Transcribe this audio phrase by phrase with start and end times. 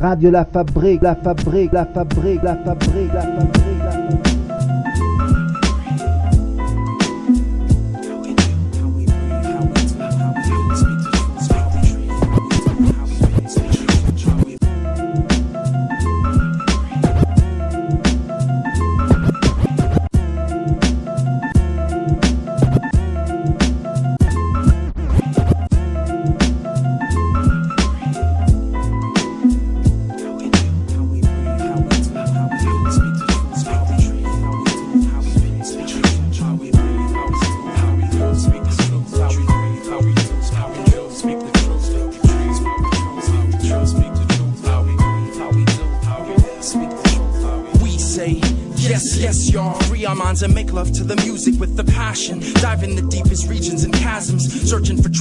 [0.00, 4.35] Radio La Fabrique, La Fabrique, La Fabrique, La Fabrique, La Fabrique, La Fabrique.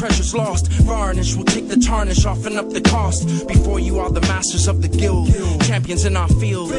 [0.05, 0.67] Treasures lost.
[0.83, 3.47] Varnish will take the tarnish off and up the cost.
[3.47, 6.71] Before you are the masters of the guild, champions in our field.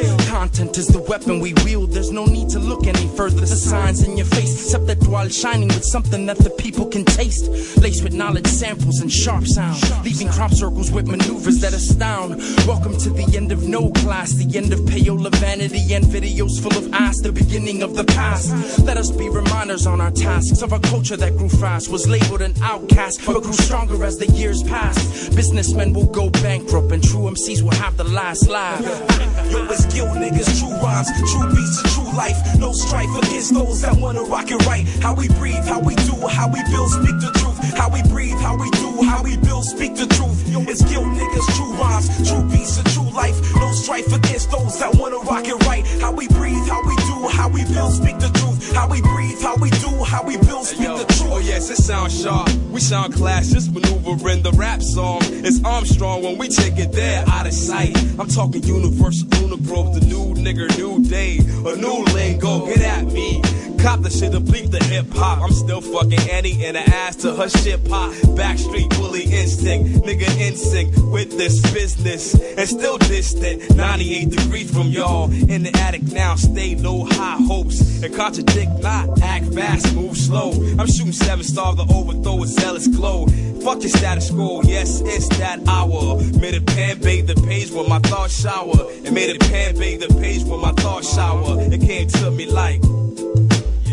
[0.58, 1.90] Is the weapon we wield.
[1.90, 3.40] There's no need to look any further.
[3.40, 7.04] The signs in your face, except that while shining with something that the people can
[7.04, 7.48] taste.
[7.76, 9.82] Laced with knowledge, samples, and sharp sound.
[10.02, 12.36] Leaving crop circles with maneuvers that astound.
[12.66, 16.76] Welcome to the end of no class, the end of payola vanity and videos full
[16.78, 18.78] of ass, the beginning of the past.
[18.84, 22.40] Let us be reminders on our tasks of a culture that grew fast, was labeled
[22.40, 25.36] an outcast, but grew stronger as the years passed.
[25.36, 28.80] Businessmen will go bankrupt, and true MCs will have the last laugh.
[29.50, 32.36] Yo, it's guilt niggas, true rhymes, true beats, and true life.
[32.58, 34.86] No strife against those that wanna rock it right.
[35.02, 37.58] How we breathe, how we do, how we build, speak the truth.
[37.76, 40.48] How we breathe, how we do, how we build, speak the truth.
[40.48, 43.36] Yo, it's guilt niggas, true rhymes, true beats, and true life.
[43.56, 45.84] No strife against those that wanna rock it right.
[46.00, 48.74] How we breathe, how we do, how we build, speak the truth.
[48.74, 51.32] How we breathe, how we do, how we build, speak the truth.
[51.32, 52.48] Oh yes, it sounds sharp.
[52.76, 55.20] We sound class, just maneuvering the rap song.
[55.22, 57.96] It's Armstrong when we take it there, out of sight.
[58.20, 59.26] I'm talking universal
[59.66, 62.66] growth, the new nigga, new day, a new lingo.
[62.66, 63.40] Get at me.
[63.78, 65.40] Cop the shit to bleep the hip hop.
[65.40, 68.12] I'm still fucking Annie in the ass to her shit pop.
[68.34, 72.34] Backstreet bully instinct, nigga in sync with this business.
[72.34, 75.30] And still distant, 98 degrees from y'all.
[75.30, 78.02] In the attic now, stay low, high hopes.
[78.02, 80.52] And contradict not, act fast, move slow.
[80.78, 83.26] I'm shooting seven star to overthrow a zealous glow.
[83.62, 86.20] Fuck your status quo, yes, it's that hour.
[86.40, 88.90] Made a pan bathe the page when my thoughts shower.
[89.04, 91.60] And made a pan bathe the page when my thoughts shower.
[91.60, 92.82] It came to me like.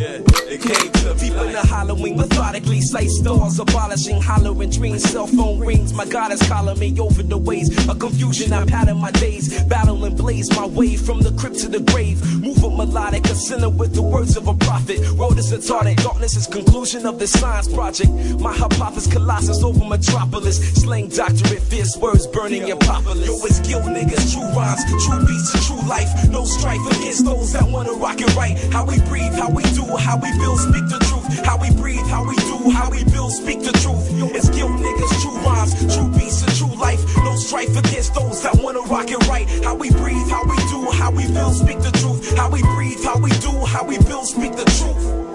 [0.03, 0.19] Yeah,
[0.52, 5.03] it came to Deep in the Halloween, methodically sight stars, abolishing hollowing dreams.
[5.03, 8.52] Cell phone rings, my God is calling me over the ways of confusion.
[8.52, 12.19] I pattern my days, battle and blaze my way from the crypt to the grave.
[12.42, 15.00] Move a melodic, a sinner with the words of a prophet.
[15.16, 18.12] Road is retarded, darkness is conclusion of this science project.
[18.42, 20.58] My hypothesis, colossus over metropolis.
[20.81, 23.25] Slang doctorate, fierce words burning your populace.
[23.25, 26.12] Yo, it's guilt niggas, true rhymes, true beats, true life.
[26.30, 28.58] No strife against those that wanna rock it right.
[28.74, 31.46] How we breathe, how we do, how we build, speak the truth.
[31.46, 34.08] How we breathe, how we do, how we build, speak the truth.
[34.36, 37.02] It's guilt niggas, true rhymes, true beats, and true life.
[37.18, 39.48] No strife against those that wanna rock it right.
[39.64, 42.38] How we breathe, how we do, how we build, speak the truth.
[42.38, 45.33] How we breathe, how we do, how we build, speak the truth.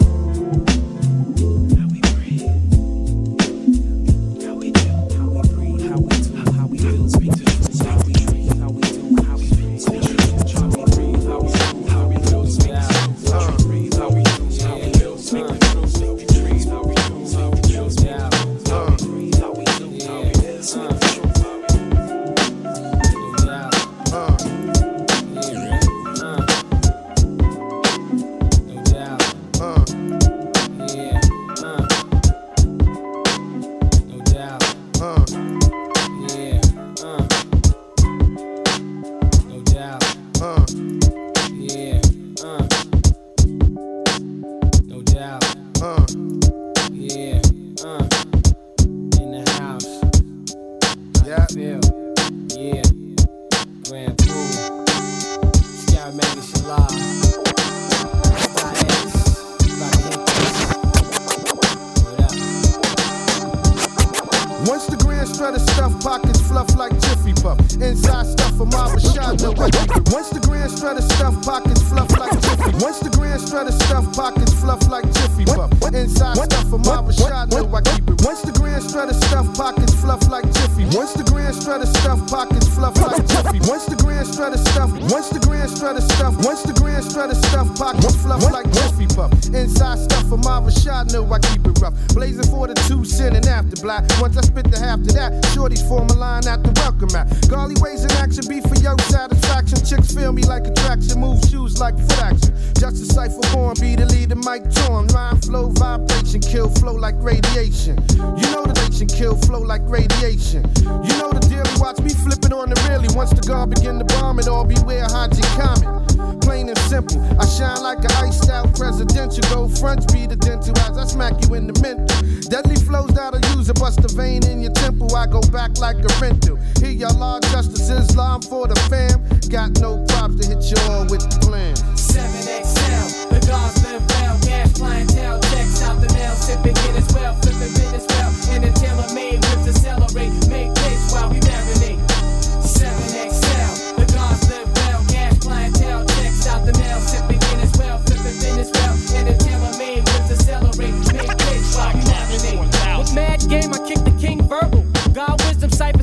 [120.13, 122.07] Be the dental as I smack you in the mental.
[122.49, 125.15] Deadly flows that'll use a bust a vein in your temple.
[125.15, 126.57] I go back like a rental.
[126.81, 129.23] Here y'all law justice Islam for the fam.
[129.49, 131.75] Got no props to hit you all with the plan.
[131.97, 137.35] 7XL, the guards live well, cash clientele, checks out the mail, sipping in as well,
[137.41, 139.78] flipping business well, and a tailor made whips accelerate,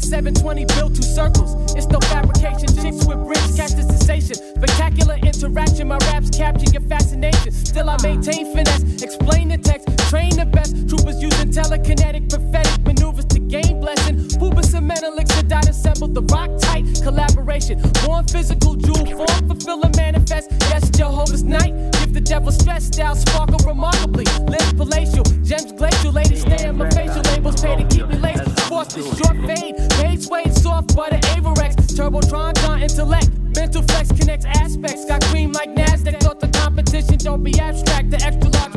[0.06, 1.74] 720 built two circles.
[1.76, 2.70] It's no fabrication.
[2.78, 4.36] Chicks with bricks catch the sensation.
[4.36, 5.88] Spectacular interaction.
[5.88, 7.52] My raps capture your fascination.
[7.52, 9.02] Still I maintain finesse.
[9.02, 9.90] Explain the text.
[10.10, 10.88] Train the best.
[10.88, 14.18] Troopers using telekinetic prophetic maneuvers to gain blessing.
[14.38, 17.82] Pubis and Menelik Sadat assembled the rock tight collaboration.
[18.06, 19.50] Born physical jewel form.
[19.50, 20.52] Fulfill and manifest.
[20.70, 21.74] Yes, Jehovah's night.
[21.98, 23.16] Give the devil stress style.
[23.16, 24.26] Sparkle remarkably.
[24.46, 25.24] Lips palatial.
[25.42, 26.12] Gems glacial.
[26.12, 27.62] Ladies stay in my facial labels.
[27.62, 28.46] Pay to keep me laced.
[28.70, 29.76] Force the short fade,
[30.96, 36.40] soft butter, Avirex, Turbotron, John intellect, mental flex connects aspects, got cream like Nasdaq, thought
[36.40, 38.75] the competition don't be abstract, the extra large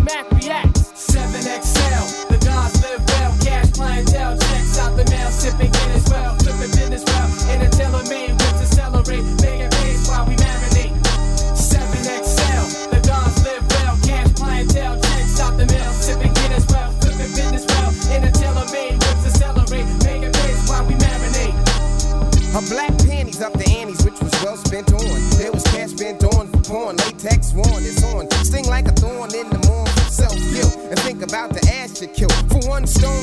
[24.85, 25.39] spent on.
[25.39, 26.97] There was cash spent on for porn.
[26.97, 28.31] Latex worn is on.
[28.45, 30.77] Sting like a thorn in the morn self guilt.
[30.91, 32.33] And think about the ass you killed.
[32.51, 33.18] For one stone,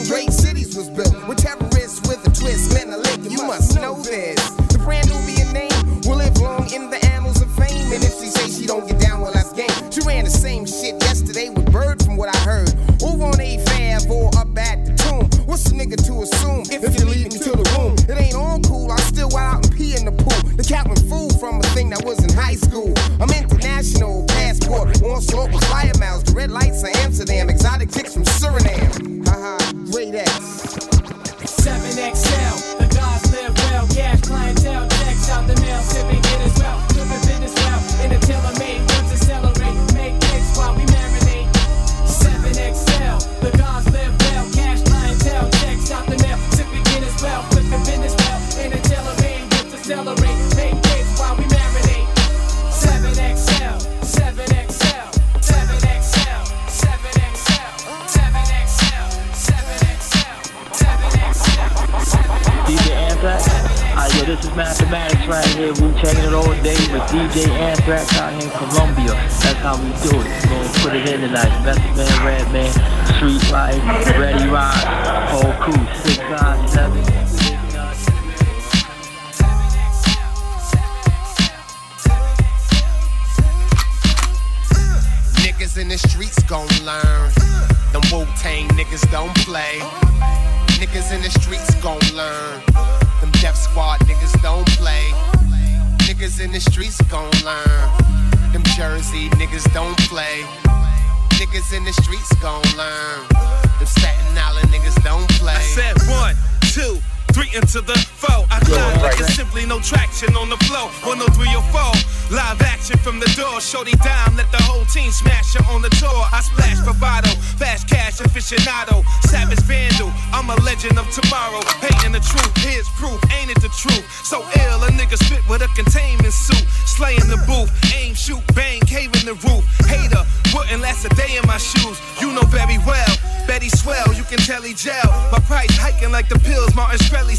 [107.56, 108.44] into the four.
[108.52, 110.92] I glide like it's simply no traction on the flow.
[111.08, 111.96] 103 or four.
[112.28, 113.62] Live action from the door.
[113.62, 116.22] Shorty dime, let the whole team smash her on the tour.
[116.36, 120.12] I splash bravado, fast cash aficionado, savage vandal.
[120.36, 121.64] I'm a legend of tomorrow.
[121.80, 123.24] Hating the truth, here's proof.
[123.40, 124.04] Ain't it the truth?
[124.28, 126.66] So ill, a nigga spit with a containment suit.
[126.86, 129.64] Slaying the booth, aim, shoot, bang, cave in the roof.
[129.88, 132.02] Hater, wouldn't last a day in my shoes.
[132.20, 133.16] You know very well.
[133.48, 135.08] Betty swell, you can tell he gel.
[135.32, 137.38] My price hiking like the pills Martin Shkreli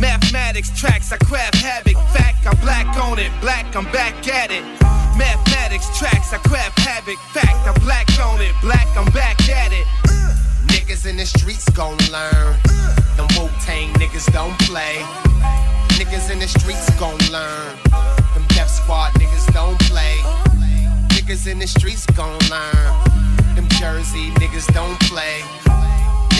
[0.00, 1.96] Mathematics tracks, I craft havoc.
[2.14, 3.30] Fact, I'm black on it.
[3.40, 4.62] Black, I'm back at it.
[5.16, 7.18] Mathematics tracks, I craft havoc.
[7.32, 8.54] Fact, I'm black on it.
[8.62, 9.86] Black, I'm back at it.
[10.68, 12.56] Niggas in the streets gon' learn.
[13.16, 15.04] Them Wu Tang niggas don't play.
[15.98, 17.76] Niggas in the streets gon' learn.
[18.34, 20.16] Them Def Squad niggas don't play.
[21.08, 22.86] Niggas in the streets gon' learn.
[23.54, 25.42] Them Jersey niggas don't play.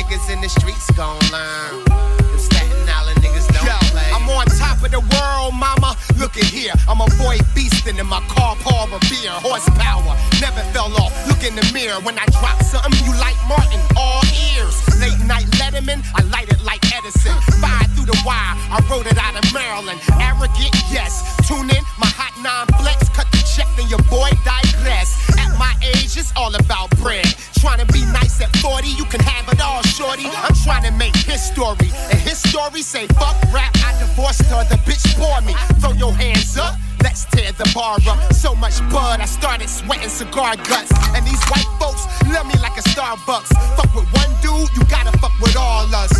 [0.07, 1.83] Niggas in the streets gon' learn.
[1.83, 4.07] Them Staten Island niggas don't Yo, play.
[4.15, 5.99] I'm on top of the world, mama.
[6.17, 6.71] Look at here.
[6.89, 10.15] I'm a boy beast in my car, Paul Revere, horsepower.
[10.41, 11.11] Never fell off.
[11.27, 13.83] Look in the mirror when I drop something you like Martin.
[13.99, 14.23] All
[14.55, 14.79] ears.
[15.03, 17.35] Late night Letterman, I light it like Edison.
[17.59, 19.99] Fire through the wire, I wrote it out of Maryland.
[20.23, 21.35] Arrogant, yes.
[21.49, 23.09] Tune in, my hot nine flex.
[23.11, 25.19] Cut the check, then your boy digress.
[25.35, 27.27] At my age, it's all about bread.
[27.59, 30.29] Trying to be nice at 40, you can have it all, shorty.
[30.29, 31.89] I'm trying to make history.
[32.13, 35.55] And his story say, fuck rap, I divorced her, the bitch bore me.
[35.81, 36.77] Throw your hands up.
[37.03, 38.33] Let's tear the bar up.
[38.33, 40.93] So much bud, I started sweating cigar guts.
[41.17, 43.49] And these white folks love me like a Starbucks.
[43.77, 46.13] Fuck with one dude, you gotta fuck with all us.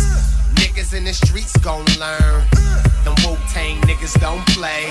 [0.55, 2.41] Niggas in the streets gon' learn.
[3.05, 4.89] Them Wu Tang niggas don't play.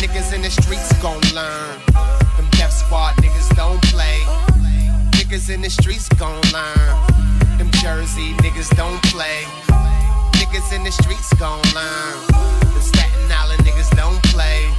[0.00, 1.76] Niggas in the streets gon' learn.
[2.36, 4.18] Them Def Squad niggas don't play.
[5.12, 7.31] Niggas in the streets gon' learn.
[7.82, 9.42] Jersey niggas don't play.
[10.38, 12.14] Niggas in the streets gon' learn.
[12.30, 14.70] Them Staten Island niggas don't play.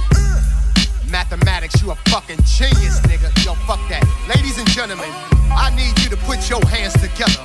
[1.10, 3.28] Mathematics, you a fucking genius, nigga.
[3.44, 4.00] Yo, fuck that.
[4.34, 5.10] Ladies and gentlemen,
[5.52, 7.44] I need you to put your hands together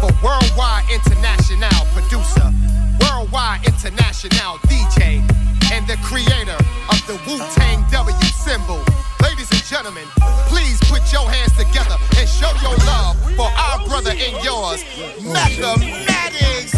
[0.00, 2.48] for worldwide international producer,
[3.04, 5.20] worldwide international DJ,
[5.72, 6.56] and the creator
[6.88, 8.82] of the Wu Tang W symbol.
[9.22, 10.06] Ladies and gentlemen,
[10.48, 14.84] please put your hands together and show your love for our brother and yours,
[15.22, 16.74] Mathematics.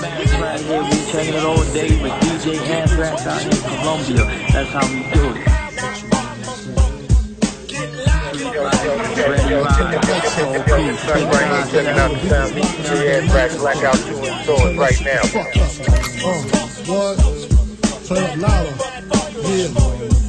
[0.00, 0.82] Mathematics right here.
[0.82, 4.24] We checking it all day with DJ Anthrax out in Colombia.
[4.52, 5.59] That's how we do it.
[14.76, 15.20] Right now.
[15.22, 16.44] Uh,
[16.86, 17.16] what?
[18.06, 18.74] Turn up louder.
[19.48, 20.19] Yeah.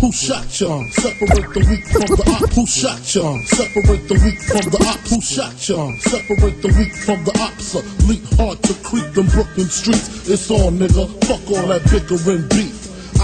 [0.00, 0.82] Who shot ya?
[0.90, 2.52] Separate the weak from the op.
[2.52, 3.38] Who shot ya?
[3.46, 5.00] Separate the weak from the op.
[5.08, 5.90] Who shot ya?
[6.00, 7.74] Separate the weak from the ops.
[8.06, 10.28] Leap hard to creep them Brooklyn streets.
[10.28, 11.08] It's on, nigga.
[11.24, 12.85] Fuck all that bickering beef.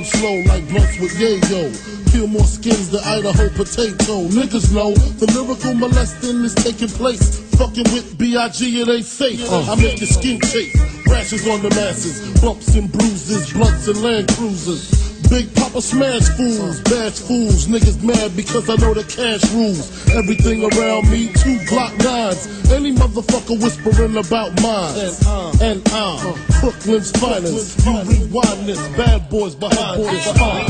[0.00, 2.12] Burn slow like blunts with yayo.
[2.12, 4.24] Peel more skins than Idaho potato.
[4.28, 7.38] Niggas know the lyrical molesting is taking place.
[7.56, 8.80] Fucking with B.I.G.
[8.80, 9.44] it ain't safe.
[9.50, 9.70] Uh.
[9.70, 10.74] I make your skin chase.
[11.06, 12.40] Rashes on the masses.
[12.40, 13.52] Bumps and bruises.
[13.52, 15.09] Blunts and land cruisers.
[15.30, 19.88] Big Papa smash fools, bash fools, niggas mad because I know the cash rules.
[20.10, 22.48] Everything around me, two Glock nines.
[22.72, 24.98] Any motherfucker whispering about mine.
[25.62, 27.86] And uh, I'm uh, Brooklyn's finest.
[27.86, 30.66] You rewind this, bad boys behind this fine.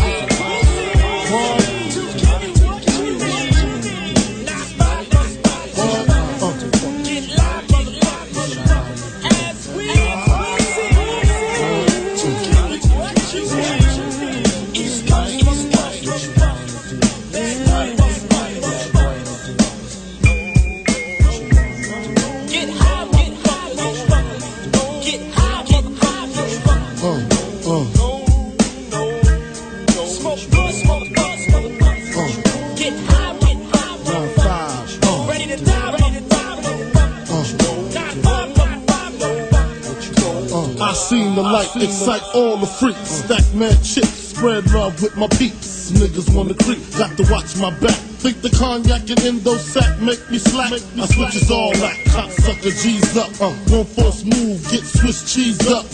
[41.81, 43.25] Excite all the freaks.
[43.25, 45.91] Stack mad chips, spread love with my peeps.
[45.93, 47.97] Niggas wanna creep, got to watch my back.
[48.21, 50.73] Think the cognac and endo sack make me slack.
[50.73, 53.33] I switches all that, cocksucker G's up.
[53.41, 55.87] Uh, one false move, get Swiss cheese up.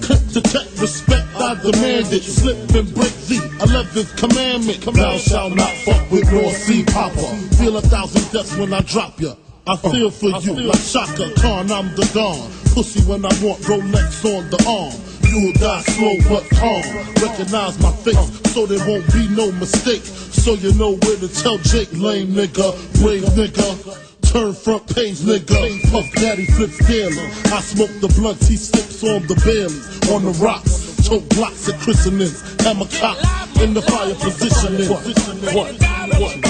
[0.00, 2.24] Click to tech, respect, I demand it.
[2.24, 4.80] Slip and break the 11th commandment.
[4.80, 7.28] Thou shalt not fuck with North Sea Popper.
[7.60, 9.34] Feel a thousand deaths when I drop ya.
[9.66, 12.50] I feel for you like Chaka Khan, I'm the Don.
[12.72, 15.05] Pussy when I want Rolex on the arm.
[15.36, 16.80] You'll die slow but calm.
[17.20, 18.16] Recognize my face
[18.54, 20.00] so there won't be no mistake.
[20.00, 24.32] So you know where to tell Jake, lame nigga, brave nigga.
[24.32, 25.92] Turn front page, nigga.
[25.92, 27.18] Puff Daddy flips daily.
[27.52, 30.10] I smoke the blunt, he sips on the Baileys.
[30.10, 32.40] On the rocks, choke blocks at christenings.
[32.64, 33.18] Hammer cock
[33.60, 34.88] in the fire positioning.
[34.88, 35.04] What?
[35.52, 35.76] What?
[36.18, 36.42] What?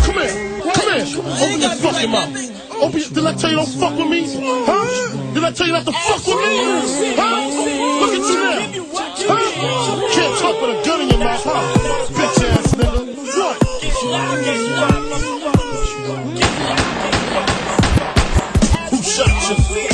[0.00, 0.62] Come here.
[0.72, 1.04] Come here.
[1.20, 2.72] Open your fucking mouth.
[2.82, 4.24] Open your, did I tell you don't fuck with me?
[4.64, 5.23] Huh?
[5.44, 6.42] I tell you not to fuck with me?
[7.16, 7.48] Huh?
[8.00, 8.64] Look at you now.
[9.28, 10.08] Huh?
[10.14, 11.50] Can't talk with a gun in your mouth, huh?
[12.14, 13.00] Bitch ass nigga.
[13.36, 13.56] What?
[18.90, 19.93] Who shot you?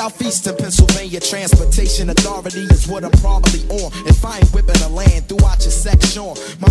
[0.00, 3.92] Southeastern Pennsylvania Transportation Authority is what I'm probably on.
[4.08, 6.24] If I ain't whipping the land throughout your section,
[6.58, 6.69] my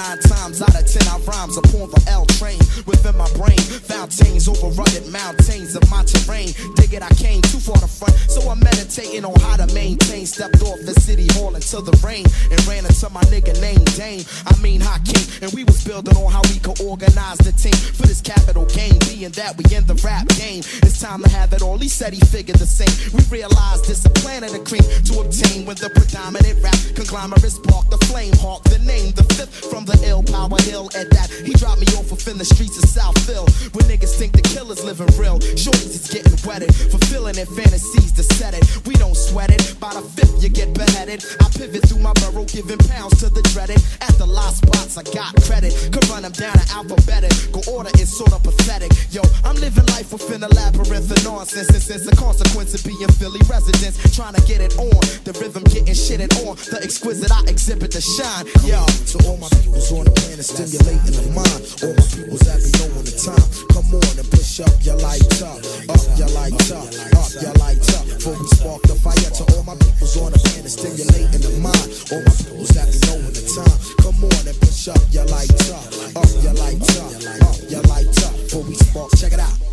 [0.00, 1.04] nine times out of ten.
[1.08, 3.60] I rhymes upon the L train within my brain.
[3.84, 6.48] Fountains overrunned mountains of my terrain.
[6.76, 10.24] Dig it, I came too far to front, so I'm meditating on how to maintain.
[10.24, 14.24] Stepped off the city hall into the rain and ran into my nigga named Dame.
[14.46, 18.06] I mean Hakeem, and we was building on how we could organize the team for
[18.06, 18.96] this capital game.
[19.04, 21.76] Being that we in the rap game, it's time to have it all.
[21.76, 22.92] He said he figured the same.
[23.12, 27.90] We realized this a planet of cream to obtain when the predominant rap conglomerate spark
[27.90, 28.64] the flame hawk.
[28.64, 30.90] The name, the fifth from the ill power hill.
[30.94, 33.48] At that, he dropped me off within the streets of Southville.
[33.74, 35.38] Where niggas think the killer's living real.
[35.58, 38.64] Shorties is getting wetted, fulfilling their fantasies to set it.
[38.86, 39.76] We don't sweat it.
[39.80, 41.24] By the fifth, you get beheaded.
[41.40, 43.82] I pivot through my burrow, giving pounds to the dreaded.
[44.00, 45.72] At the lost spots, I got credit.
[45.92, 48.92] Could run them down in alphabetical order is sort of pathetic.
[49.10, 51.68] Yo, I'm living life within a labyrinth of nonsense.
[51.68, 53.98] This is a consequence of being Philly residents.
[54.14, 55.00] Trying to get it on.
[55.24, 56.56] The rhythm getting shitted on.
[56.70, 58.46] The exquisite I exhibit to shine.
[58.64, 59.48] Yo, To all my
[59.80, 61.60] peoples on the planet, stimulating the mind.
[61.80, 63.48] All my peoples be knowing the time.
[63.72, 67.88] Come on and push up your lights up, up your lights up, up your lights
[67.96, 68.04] up.
[68.06, 69.30] Before we spark the fire.
[69.30, 71.88] To all my peoples on the planet, stimulating the mind.
[72.12, 73.78] All my peoples be knowing the time.
[74.04, 77.12] Come on and push up your lights up, up your lights up,
[77.48, 78.34] up your lights up.
[78.36, 79.69] Before we spark, check it out.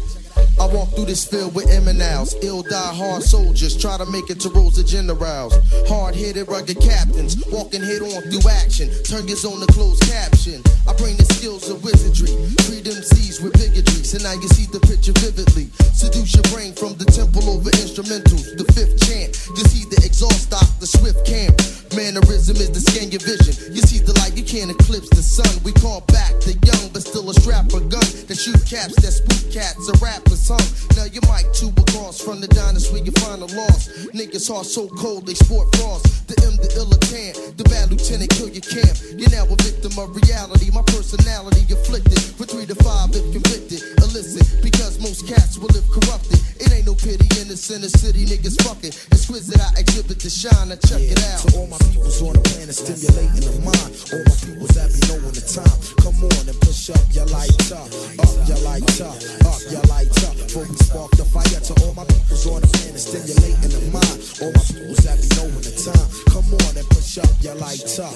[0.59, 4.39] I walk through this field with Eminals, ill die hard soldiers, try to make it
[4.41, 5.53] to rows of generals.
[5.87, 10.61] Hard headed, rugged captains, walking head on through action, turn your zone to closed caption.
[10.89, 12.33] I bring the skills of wizardry,
[12.65, 15.69] treat MCs with bigotry, so now you see the picture vividly.
[15.93, 19.37] Seduce your brain from the temple over instrumentals, the fifth chant.
[19.53, 21.53] You see the exhaust stock, the swift camp.
[21.95, 23.53] Mannerism is the scan your vision.
[23.73, 25.49] You see the light, you can't eclipse the sun.
[25.63, 29.15] We call back the young, but still a strap a gun that shoot caps, that
[29.15, 30.59] spook cats, a rapper's hung.
[30.99, 33.87] Now you might tube across from the diners where you find a loss.
[34.11, 36.27] Niggas heart so cold they sport frost.
[36.27, 38.99] The M, the illitant, the bad lieutenant kill your camp.
[39.15, 40.67] You're now a victim of reality.
[40.75, 43.79] My personality afflicted for three to five if convicted.
[44.03, 46.39] Illicit because most cats will live corrupted.
[46.59, 48.91] It ain't no pity in the center city, niggas fucking.
[49.15, 50.73] Exquisite, I exhibit the shine.
[50.73, 51.39] I check it out.
[51.47, 53.91] To all my peoples on the planet, stimulating the mind.
[54.11, 55.77] All my peoples that be knowing the time.
[56.03, 57.87] Come on and push up your lights up,
[58.19, 59.15] up your lights up,
[59.45, 60.35] up your lights up.
[60.35, 61.61] Before we spark the fire.
[61.67, 64.19] To all my peoples on the planet, stimulating the mind.
[64.39, 66.07] All my peoples be knowing the time.
[66.31, 68.13] Come on and push up your lights up,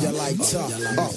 [0.00, 0.70] your lights up,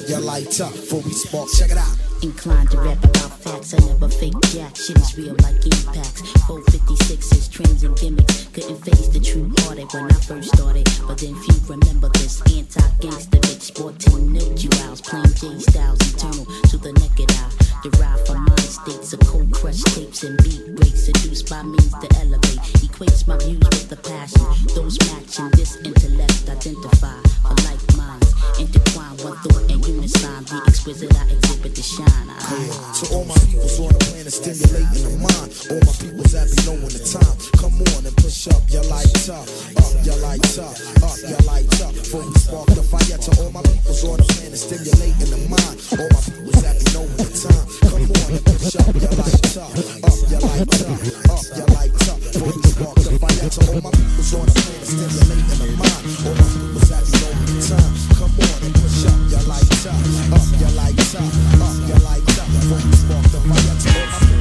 [0.09, 0.73] your lights up.
[0.73, 1.95] Before we spark, check it out.
[2.21, 4.75] Inclined to rap about facts, I never fake jack.
[4.75, 6.21] Shit is real like impacts.
[6.51, 8.47] 456s, trends and gimmicks.
[8.51, 10.83] Couldn't face the true hearted when I first started.
[11.07, 13.61] But then few remember this anti gangster bitch.
[13.71, 17.51] Sporting no jewels, plain J styles, eternal to the naked eye.
[17.83, 21.05] Derived from mind states of cold crush tapes and beat breaks.
[21.05, 22.61] Seduced by means to elevate.
[22.83, 24.45] Equates my views with the passion.
[24.75, 28.29] Those matching this intellect identify for like minds.
[28.59, 30.43] Intertwine one thought and unison.
[30.45, 32.29] The exquisite I exhibit the shine.
[32.29, 32.59] I,
[32.99, 35.49] To all my peoples on the planet, stimulating the mind.
[35.71, 37.35] All my peoples be knowing the time.
[37.59, 39.45] Come on and push up your lights up,
[39.79, 41.93] up your lights up, up your lights up.
[41.93, 43.17] Before we spark the fire.
[43.19, 45.77] To all my peoples on the planet, stimulating the mind.
[45.99, 47.65] All my peoples be knowing the time.
[47.89, 50.97] Come on up your lights up, up your lights up,
[51.29, 52.19] up your lights up.
[52.19, 53.49] Before we spark the fire.
[53.49, 56.05] To all my peoples on the planet, stimulating the mind.
[56.25, 57.93] All my peoples that be knowing time.
[58.17, 59.99] Come on and push up your lights up,
[60.33, 61.29] up your lights up,
[61.61, 62.47] up your lights up.
[62.49, 63.75] Before we spark the fire.
[63.79, 64.38] To all my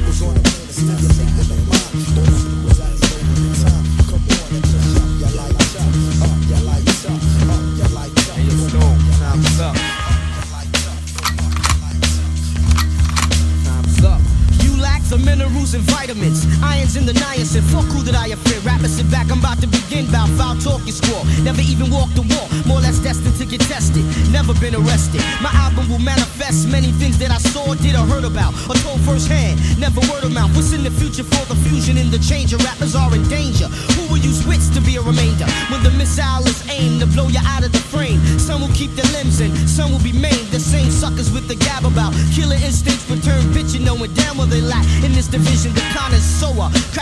[30.29, 32.51] What's in the future for the fusion in the change?
[32.51, 33.65] Your rappers are in danger.
[33.65, 35.45] Who will use wits to be a remainder?
[35.71, 38.19] When the missile is aimed to blow you out of the frame.
[38.37, 40.28] Some will keep their limbs in, some will be maimed.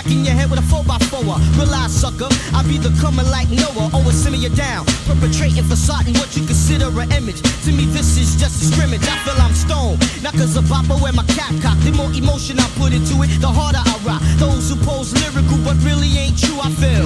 [0.07, 0.17] Sower.
[0.17, 1.57] Cracking your head with a 4x4.
[1.57, 3.89] Realize, sucker, I be the coming like Noah.
[3.93, 4.85] Always simmer you down.
[5.05, 7.41] Perpetrating facade what you consider an image.
[7.65, 9.03] To me, this is just a scrimmage.
[9.03, 9.99] I feel I'm stoned.
[10.23, 11.77] Not cause of Bopper wear my cap cock.
[11.83, 14.21] The more emotion I put into it, the harder I rock.
[14.37, 17.05] Those who pose lyrical but really ain't true, I feel.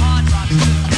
[0.00, 0.97] hard rock.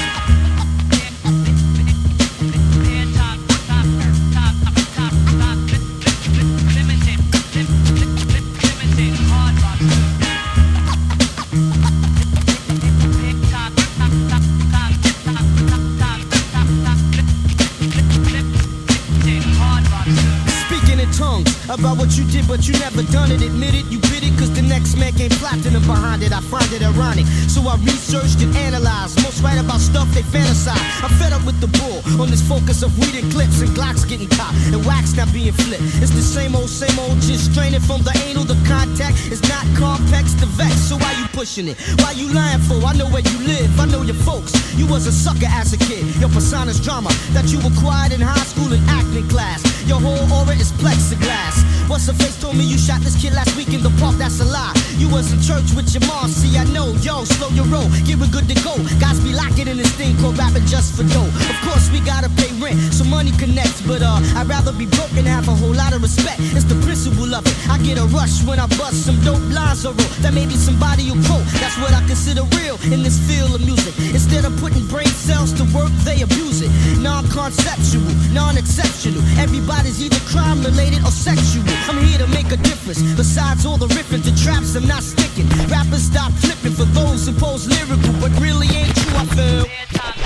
[22.51, 23.41] But you never done it.
[23.43, 26.33] Admit it, you bit it, cause the next man came platinum behind it.
[26.33, 27.25] I find it ironic.
[27.47, 29.23] So I researched and analyzed.
[29.23, 30.83] Most write about stuff they fantasize.
[30.99, 34.03] I'm fed up with the bull on this focus of weed and clips and Glocks
[34.03, 36.03] getting caught and wax not being flipped.
[36.03, 38.43] It's the same old, same old, just straining from the anal.
[38.43, 40.75] The contact is not complex, the vex.
[40.91, 41.79] So why you pushing it?
[42.03, 42.83] Why you lying for?
[42.83, 44.51] I know where you live, I know your folks.
[44.75, 46.03] You was a sucker as a kid.
[46.19, 49.63] Your persona's drama that you acquired in high school and acting class.
[49.87, 51.65] Your whole aura is plexiglass.
[51.91, 54.15] What's the face told me you shot this kid last week in the park?
[54.17, 54.73] That's a lie.
[54.95, 56.31] You was in church with your mom.
[56.31, 56.95] See, I know.
[57.03, 57.89] Yo, slow your roll.
[58.07, 58.79] Get it good to go.
[59.03, 61.27] Guys be locking in this thing called rapping just for dough.
[61.51, 63.83] Of course, we gotta pay rent, so money connects.
[63.83, 66.39] But uh, I'd rather be broke and have a whole lot of respect.
[66.55, 67.57] It's the principle of it.
[67.69, 70.15] I get a rush when I bust some dope lines or roll.
[70.23, 71.47] That maybe somebody will quote.
[71.59, 73.99] That's what I consider real in this field of music.
[74.15, 76.71] Instead of putting brain cells to work, they abuse it.
[77.03, 79.23] Non-conceptual, non-exceptional.
[79.71, 81.63] Everybody's either crime related or sexual.
[81.87, 83.03] I'm here to make a difference.
[83.15, 85.47] Besides all the riffing to traps, I'm not sticking.
[85.69, 89.17] Rappers stop flipping for those who pose lyrical, but really ain't true.
[89.17, 89.63] I feel.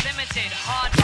[0.02, 1.03] Limited, hard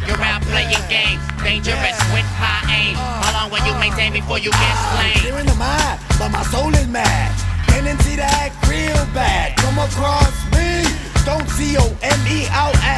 [0.00, 2.14] psycho out playing games, dangerous yeah.
[2.14, 2.96] with high aim.
[2.96, 5.18] Uh, How long will you uh, maintain before you get slain?
[5.22, 7.30] Clear in the mind, but my soul is mad.
[7.68, 9.56] Tendency to act real bad.
[9.58, 10.84] Come across me.
[11.24, 12.92] Don't C-O-M-E out your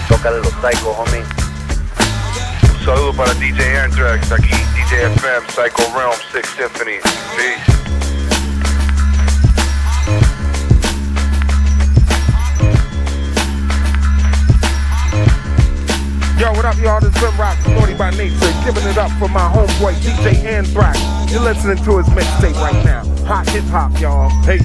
[0.09, 0.21] Los
[0.61, 1.42] Psycho, homie.
[2.93, 6.99] Un saludo para DJ Anthrax, aquí DJ FM, Psycho Realm, Six Symphony.
[7.37, 7.73] Peace.
[16.39, 17.01] Yo, what up, y'all?
[17.01, 21.01] This Vin Rock, Naughty by Nature, giving it up for my homeboy DJ Anthrax.
[21.33, 23.05] You're listening to his mixtape right now.
[23.25, 24.29] Hot hip hop, y'all.
[24.45, 24.63] Peace.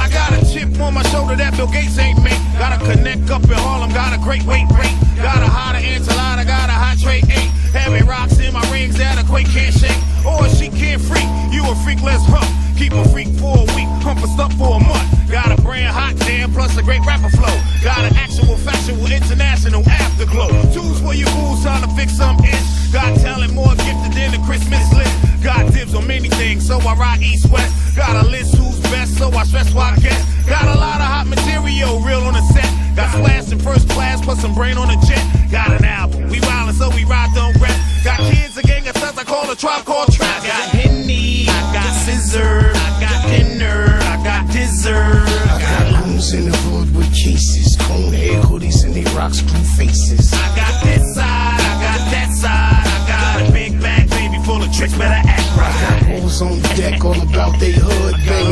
[0.00, 2.33] I got a chip on my shoulder that Bill Gates ain't make.
[2.58, 4.94] Got a connect up in Harlem, got a great weight rate.
[5.16, 7.50] Got a hotter enchilada, got a hot tray eight.
[7.74, 9.98] Heavy rocks in my rings that a quake can't shake.
[10.24, 12.46] Or she can't freak, you a freak, let's hump.
[12.78, 15.06] Keep a freak for a week, hump a stuff for a month.
[15.30, 17.54] Got a brand hot damn, plus a great rapper flow.
[17.82, 20.50] Got an actual, factual, international afterglow.
[20.72, 22.92] Tools for you fools trying to fix some ish.
[22.94, 25.14] Got talent more gifted than the Christmas list.
[25.42, 27.74] Got dibs on many things, so I rock east west.
[27.96, 28.56] Got a list
[28.90, 30.20] best, so I stress why I get.
[30.46, 32.68] Got a lot of hot material, real on the set.
[32.96, 35.24] Got splash in first class, plus some brain on the jet.
[35.50, 38.04] Got an album, we wildin', so we ride, don't rest.
[38.04, 40.42] Got kids, a gang of thugs, I call a tribe called trap.
[40.42, 45.26] I got Henny, I got Scissor, I got Dinner, I got Dessert.
[45.48, 49.64] I got goons in the hood with cases, cone head hoodies, and they rock screw
[49.76, 50.32] faces.
[50.32, 52.84] I got this side, I got that side.
[52.84, 55.74] I got a big bag, baby, full of tricks, better act right.
[55.74, 58.43] I Hoes on the deck, all about they hood, banging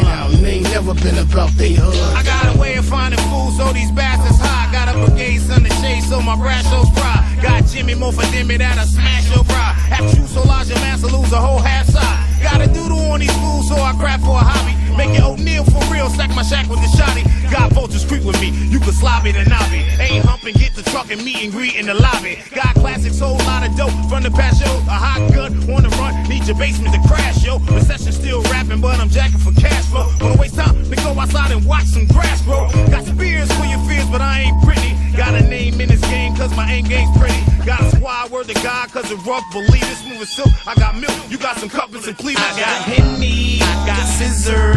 [1.00, 1.96] about they hood.
[2.14, 4.70] I got a way of finding fools, so these bastards high.
[4.72, 7.38] Got a brigade, sun the shade, so my shows pride.
[7.40, 9.72] Got Jimmy more for Demi that'll smash your bra.
[9.88, 12.42] Have you so large, your master lose a whole half side.
[12.42, 14.81] Got a doodle on these fools, so I craft for a hobby.
[14.96, 17.24] Make it O'Neal for real, stack my shack with the shotty.
[17.50, 19.84] Got vultures creep with me, you can slob it and nobby.
[20.00, 22.42] Ain't humping, get the truck and meet and greet in the lobby.
[22.54, 24.62] Got classics, whole lot of dope from the past.
[24.62, 27.58] A hot gun on the run, need your basement to crash, yo.
[27.72, 30.08] Recession still rapping, but I'm jacking for cash flow.
[30.20, 32.68] Wanna waste time to go outside and watch some grass grow.
[32.90, 34.92] Got spears for your fears, but I ain't pretty.
[35.16, 37.40] Got a name in this game, cause my aim game's pretty.
[37.64, 40.52] Got a squad word to God, cause it rough, believe it, smooth as silk.
[40.66, 42.46] I got milk, you got some cuppers and Cleveland.
[42.46, 44.06] I got Henny, I got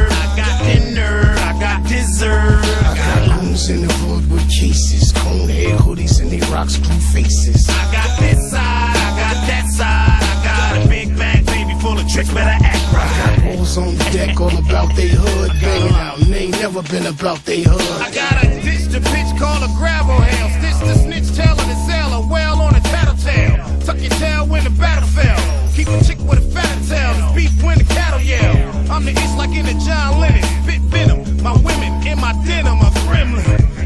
[0.10, 2.62] I got Dinner, I got Dessert.
[2.62, 7.00] I got goons in the hood with cases, cone head hoodies, and they rock screw
[7.14, 7.68] faces.
[7.70, 10.22] I got this side, I got that side.
[10.22, 13.06] I got a big bag, baby, full of tricks, better act right.
[13.06, 16.60] I got hoes on the deck, all about they hood, banging out, and they ain't
[16.60, 18.02] never been about they hood.
[18.02, 20.50] I got a ditch to pitch, call a gravel hail.
[20.60, 23.64] Stitch the snitch, tail of the sailor, well on a tattletale.
[23.86, 25.38] Tuck your tail when the battle fell.
[25.74, 28.55] Keep a chick with a fat tail, beef when the cattle yell.
[28.96, 31.20] I'm the itch like in the John Lennon, spit venom.
[31.44, 33.44] My women in my denim, a gremlin.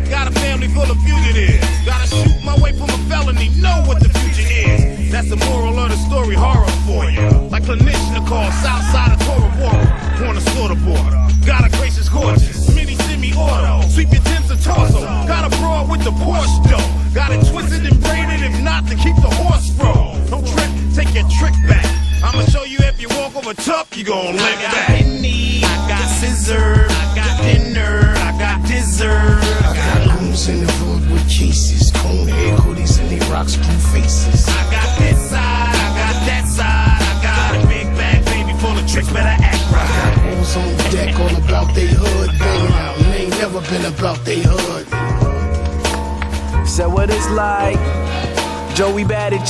[0.08, 1.66] Got a family full of fugitives.
[1.84, 5.12] Gotta shoot my way from a felony, know what the future is.
[5.12, 7.26] That's the moral of the story, horror for you.
[7.50, 11.10] Like Klinichnikov, south side of Tora Bora, the slaughter board.
[11.44, 12.94] Got a gracious gorgeous, mini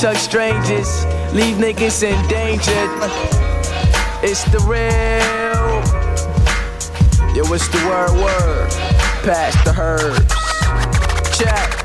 [0.00, 2.72] Chuck Strangers leave niggas in danger.
[4.22, 4.80] It's the real.
[7.36, 8.70] Yo, it's the word word.
[9.22, 11.36] Pass the herbs.
[11.36, 11.79] Check.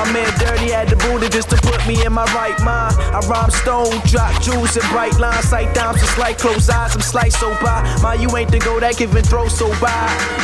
[0.00, 2.96] My man Dirty had the booty just to put me in my right mind.
[3.12, 6.94] I rhyme stone, drop jewels and bright lines, sight dimes and slight close eyes.
[6.94, 7.84] I'm slice so by.
[8.00, 9.92] My, you ain't the go that giving throw so by.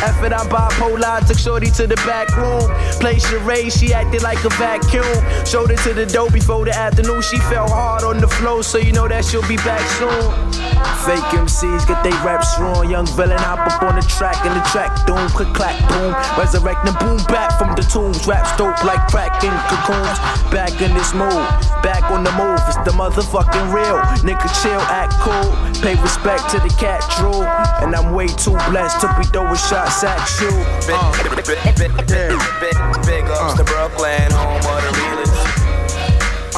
[0.04, 2.68] After I'm bipolar, took shorty to the back room.
[3.00, 5.24] Play charade, she acted like a vacuum.
[5.46, 7.22] Showed it to the dough before the afternoon.
[7.22, 10.55] She fell hard on the floor, so you know that she'll be back soon.
[11.06, 12.90] Fake MCs get they raps wrong.
[12.90, 16.10] Young villain hop up on the track and the track doom, click clack boom.
[16.34, 18.26] Resurrecting boom back from the tombs.
[18.26, 20.18] Raps dope like crack in cocoons.
[20.50, 21.46] Back in this mood,
[21.86, 22.58] back on the move.
[22.66, 24.02] It's the motherfucking real.
[24.26, 25.54] Nigga chill, act cool.
[25.78, 27.46] Pay respect to the cat drool.
[27.86, 30.50] And I'm way too blessed to be throwing shots at you.
[30.90, 31.14] Uh.
[31.22, 35.38] Big, big, big, big, big ups to Brooklyn, home of the realest.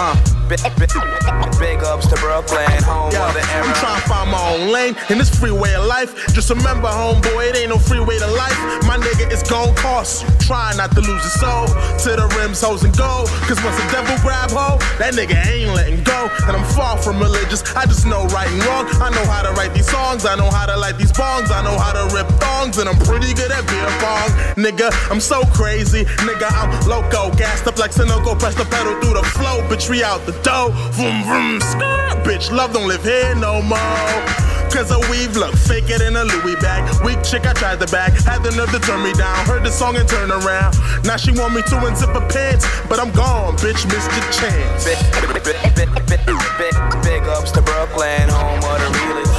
[0.01, 0.38] Uh.
[0.49, 3.75] Big, ups to Brooklyn, home of the I'm era.
[3.77, 6.17] trying to find my own lane in this freeway of life.
[6.33, 8.57] Just remember, homeboy, it ain't no freeway to life.
[8.89, 10.29] My nigga, it's gon' cost you.
[10.41, 13.29] Try not to lose your soul to the rims, hoes, and gold.
[13.45, 16.31] Cause once the devil grab hold, that nigga ain't letting go.
[16.49, 18.89] And I'm far from religious, I just know right and wrong.
[19.05, 21.61] I know how to write these songs, I know how to light these bongs, I
[21.61, 24.33] know how to rip thongs, and I'm pretty good at beer pong.
[24.57, 26.07] Nigga, I'm so crazy.
[26.25, 30.03] Nigga, I'm loco, gassed up like Sunoco, press the pedal through the flow, bitch, we
[30.03, 30.71] out the dough.
[30.93, 34.49] Vroom, vroom, skirt, bitch, love don't live here no more.
[34.71, 35.55] Cause a weave look
[35.91, 36.85] it in a Louis bag.
[37.05, 38.13] Weak chick, I tried the bag.
[38.23, 39.45] Had the nerve to turn me down.
[39.47, 40.77] Heard the song and turn around.
[41.05, 42.67] Now she want me to unzip her pants.
[42.89, 44.85] But I'm gone, bitch, missed your chance.
[44.85, 49.33] Big, big, big, big ups to Brooklyn, home of the realest.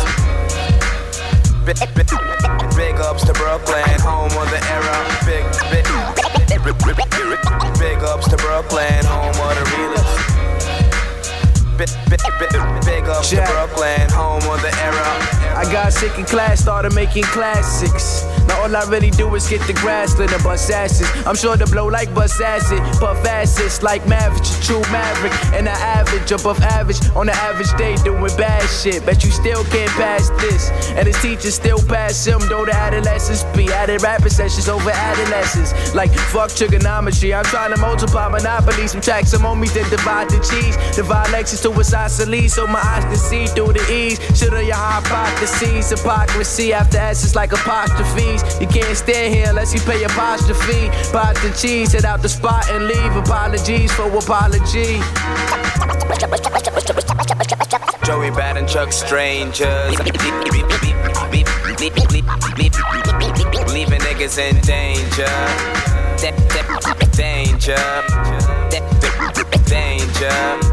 [1.66, 2.10] Big, big,
[2.76, 4.98] big ups to Brooklyn, home of the era.
[5.30, 5.86] Big, big,
[7.78, 10.49] big ups to Brooklyn, home of the realest.
[11.80, 12.52] Big, big, big,
[12.84, 15.56] big ups to Brooklyn, home of the era.
[15.56, 18.26] I got sick in class, started making classics.
[18.48, 21.08] Now all I really do is get the grass lit and bust asses.
[21.26, 25.32] I'm sure to blow like bust acid, puff acids like Maverick, a true maverick.
[25.54, 29.06] And I average above average on an average day doing bad shit.
[29.06, 30.72] Bet you still can't pass this.
[30.98, 35.96] And his teachers still pass him, though the adolescents be added rapping sessions over adolescents.
[35.96, 40.40] Like fuck trigonometry, I'm trying to multiply monopoly, some tax some homies, then divide the
[40.40, 40.76] cheese.
[40.96, 44.20] Divide Lexus isosceles so my eyes can see through the ease.
[44.38, 48.44] Should have your hypotheses, hypocrisy after S is like apostrophes.
[48.60, 50.90] You can't stand here unless you pay apostrophe.
[51.12, 53.16] Bought the cheese, hit out the spot and leave.
[53.16, 55.00] Apologies for apology.
[58.04, 59.98] Joey Bad and Chuck Strangers.
[63.74, 65.28] Leaving niggas in danger.
[67.16, 67.76] Danger.
[69.66, 70.69] Danger.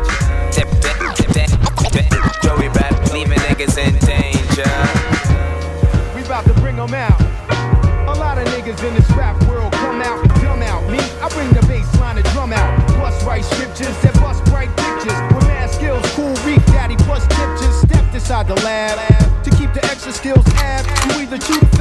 [18.47, 20.87] The lab to keep the extra skills ab.
[21.11, 21.76] You either chew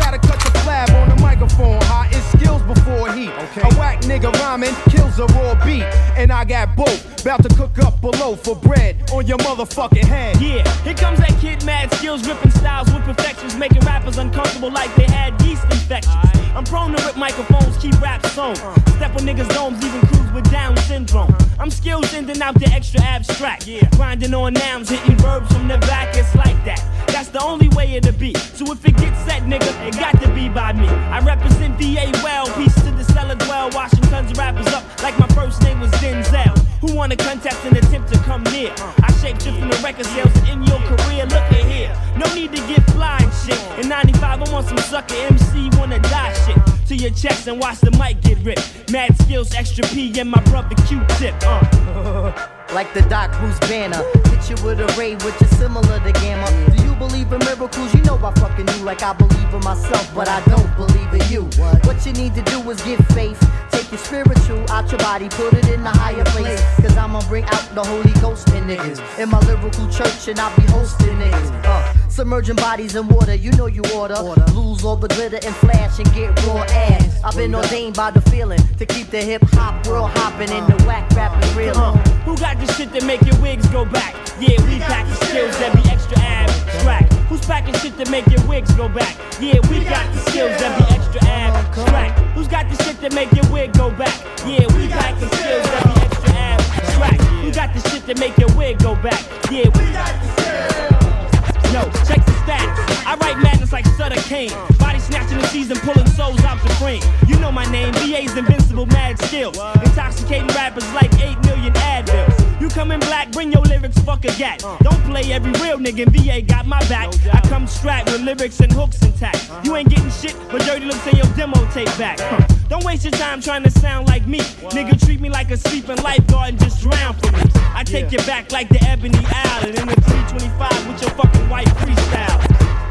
[4.06, 5.84] nigga rhyming kills a raw beat.
[6.16, 7.12] And I got both.
[7.22, 10.40] About to cook up below for bread on your motherfucking head.
[10.40, 14.94] Yeah, here comes that kid, mad skills, ripping styles with perfections, making rappers uncomfortable like
[14.96, 16.14] they had yeast infections.
[16.56, 18.56] I'm prone to rip microphones, keep raps on.
[18.60, 18.76] Uh.
[18.98, 21.34] Step on niggas' domes, even crews with Down syndrome.
[21.34, 21.46] Uh.
[21.60, 23.66] I'm skills sending out the extra abstract.
[23.66, 26.16] Yeah, grinding on nouns, hitting verbs from the back.
[26.16, 26.80] It's like that.
[27.08, 28.36] That's the only way it'll be.
[28.36, 30.88] So if it gets set, nigga, it got to be by me.
[30.88, 33.72] I represent VA well, peace to the cellar dwell.
[34.06, 36.58] Washington's rappers up like my first name was Denzel.
[36.82, 38.72] Who wanna contest and attempt to come near?
[39.02, 41.26] I shape from the record sales in your career.
[41.26, 41.96] Look at here.
[42.16, 43.60] No need to get fly shit.
[43.80, 46.88] In 95, I want some sucker MC wanna die shit.
[46.88, 48.92] To your chest and watch the mic get ripped.
[48.92, 51.34] Mad Skillz, extra P, and my brother Q-tip.
[51.44, 52.48] Uh.
[52.74, 54.04] like the Doc Bruce banner.
[54.30, 56.48] Hit you with a ray which is similar to Gamma.
[56.76, 57.94] Do you believe in miracles?
[57.94, 61.32] You know I fucking you like I believe in myself, but I don't believe in
[61.32, 61.44] you.
[61.86, 63.40] What you need to do is get faith.
[63.72, 66.62] Take your spiritual out your body, put it in a higher place.
[66.82, 69.00] Cause I'ma bring out the Holy Ghost in niggas.
[69.20, 71.66] In my lyrical church, and I'll be hosting niggas.
[71.66, 74.16] Uh, submerging bodies in water, you know you order.
[74.54, 77.20] Lose all the glitter and flash and get raw ass.
[77.24, 80.84] I've been ordained by the feeling to keep the hip hop world hopping and the
[80.86, 81.76] whack rapping real.
[81.78, 81.94] Uh,
[82.26, 84.14] who got the shit that make your wigs go back?
[84.40, 87.14] Yeah, we pack the skills that be extra abstract.
[87.30, 89.18] Who's packing shit that make your wigs go back?
[89.40, 92.20] Yeah, we got the skills that be extra abstract.
[92.36, 94.14] Who's got the shit that make your wig go back?
[94.46, 97.22] Yeah, we got the skills that be extra abstract.
[97.44, 99.20] Who got the shit that make your wig go back?
[99.52, 101.74] Yeah, we got the skills.
[101.74, 102.78] Yo, check the stats.
[103.06, 104.52] I write madness like Sutter Cane.
[104.78, 107.02] Body snatching the season, pulling souls out the frame.
[107.28, 109.58] You know my name, VA's invincible mad skills.
[109.84, 112.45] Intoxicating rappers like 8 million Advils.
[112.60, 114.64] You come in black, bring your lyrics, fuck a gat.
[114.64, 114.78] Uh.
[114.78, 117.12] Don't play every real nigga VA got my back.
[117.26, 119.50] No I come strapped with lyrics and hooks intact.
[119.50, 119.62] Uh-huh.
[119.64, 122.20] You ain't getting shit, but dirty looks in your demo tape back.
[122.22, 122.46] Uh.
[122.70, 124.42] Don't waste your time trying to sound like me.
[124.62, 124.74] What?
[124.74, 127.44] Nigga, treat me like a sleeping lifeguard and just drown for me.
[127.74, 128.22] I take yeah.
[128.22, 132.40] you back like the Ebony Island in the 325 with your fucking white freestyle.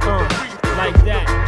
[0.02, 1.44] Uh, like that.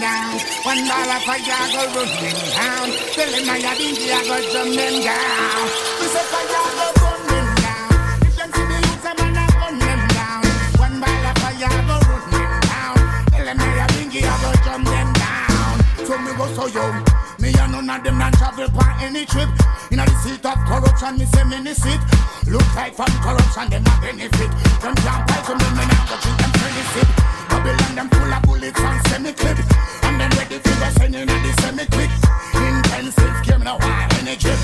[0.00, 0.38] Down.
[0.62, 2.88] One ball of fire go run them down.
[3.14, 5.64] Tell them I think I go drum them down.
[5.98, 7.90] We say fire go burn them down.
[8.22, 10.42] If them see the them a gun them down.
[10.78, 12.96] One ball of fire go run them down.
[13.32, 15.74] Tell them I think I go drum them down.
[16.06, 16.98] So me go so young.
[17.38, 19.50] Me and none of them not travel on any trip.
[19.90, 22.00] In the seat of corruption, me say me sit.
[22.46, 24.50] Look like from corruption, them a benefit.
[24.82, 26.52] Them can't fight to me, me now go treat them
[26.94, 27.37] sip.
[27.58, 29.58] Babylon, them full of bullets and semi-clip.
[30.04, 32.10] And then ready for the sending in the semi-quick.
[32.54, 34.57] Intensive game, high energy.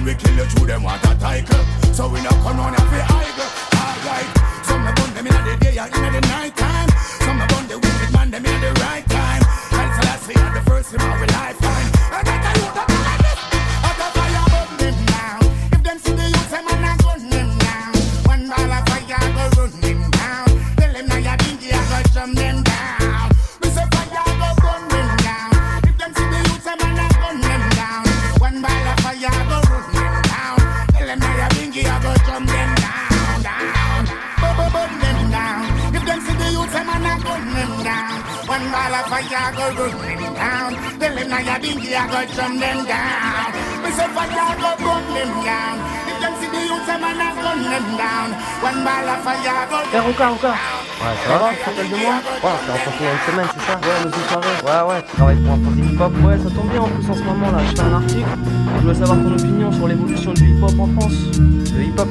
[0.00, 1.09] And we kill you through them water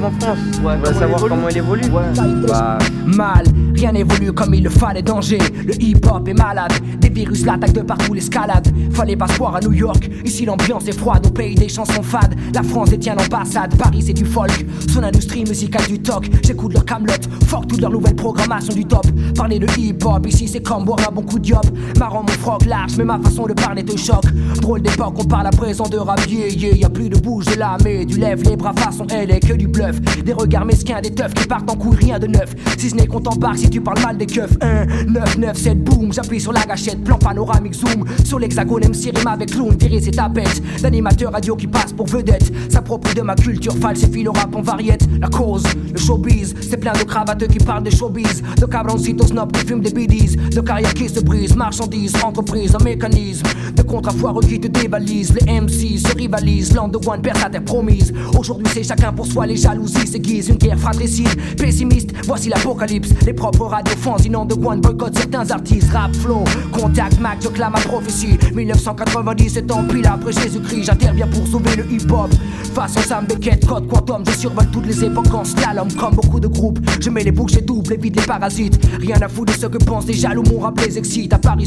[0.04, 1.84] en France Ouais, Tu veux savoir comment il évolue.
[1.90, 2.02] Ouais.
[2.48, 3.44] Bah, Mal,
[3.80, 5.38] rien n'évolue comme il le fallait, danger.
[5.66, 8.68] Le hip-hop est malade, des virus l'attaquent de partout, l'escalade.
[8.92, 12.02] Fallait pas se croire à New York, ici l'ambiance est froide, au pays des chansons
[12.02, 12.34] fades.
[12.54, 14.66] La France détient l'ambassade, Paris c'est du folk.
[14.92, 17.14] Son industrie musicale du toc, j'écoute leur camelot,
[17.46, 19.06] fuck toute leur nouvelle programmation du top.
[19.34, 21.64] Parler de hip-hop, ici c'est comme boire un bon coup diop.
[21.98, 24.26] Marrant mon froc large, mais ma façon de parler te choque.
[24.60, 26.48] Drôle d'époque, on parle à présent de rap, yeah.
[26.50, 29.54] Y a plus de bouge de la du lève, les bras façon elle est que
[29.54, 29.98] du bluff.
[30.22, 32.54] Des regards mesquins, des teufs qui partent en couille, rien de neuf.
[32.76, 34.56] Si ce n'est qu'on t'embarque si tu parles mal des keufs.
[34.60, 38.04] 1, 9, 9, 7, boum, j'appuie sur la gâchette, plan panoramique, zoom.
[38.24, 40.60] Sur l'hexagone, MC rime avec clown, virer ses tapettes.
[40.82, 42.52] D'animateur radio qui passe pour vedette.
[42.68, 45.08] S'approprie de ma culture, falsifie le rap en variette.
[45.20, 48.42] La cause, le showbiz, c'est plein de cravateux qui parlent de showbiz.
[48.60, 50.36] De cabroncitos snob qui fument des biddies.
[50.36, 53.46] De carrière qui se brise, marchandises, entreprise, un mécanisme.
[53.76, 55.34] De contrafoireux qui te dévalisent.
[55.34, 58.12] Les MC se rivalisent, land de one perd sa terre promise.
[58.38, 60.48] Aujourd'hui c'est chacun pour soi, les jalousies s'aiguisent.
[60.48, 63.10] Une guerre fratricide, pessimiste, voici l'apocalypse.
[63.26, 65.90] Les propres radios fanzinants de one boycott certains artistes.
[65.92, 68.38] Rap flow, contact Mac, je clame ma prophétie.
[68.54, 72.30] 1997 ans pile après Jésus-Christ, j'interviens pour sauver le hip-hop.
[72.74, 76.46] Façon Sam Beckett, code quantum, je survole toutes les époques en slalom comme beaucoup de
[76.46, 76.78] groupes.
[77.00, 78.78] Je mets les boucles, j'ai double, évite les parasites.
[79.00, 81.32] Rien à foutre de ce que pensent les jaloux, mon rap les excite.
[81.32, 81.60] À Paris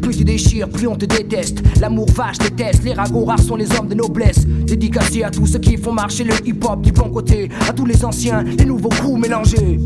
[0.00, 1.62] plus tu déchires, plus on te déteste.
[1.80, 4.46] L'amour vache déteste, les ragots rares sont les hommes de noblesse.
[4.46, 7.48] Dédicacé à tous ceux qui font marcher le hip-hop du bon côté.
[7.68, 9.78] À tous les anciens, les nouveaux crews mélangés.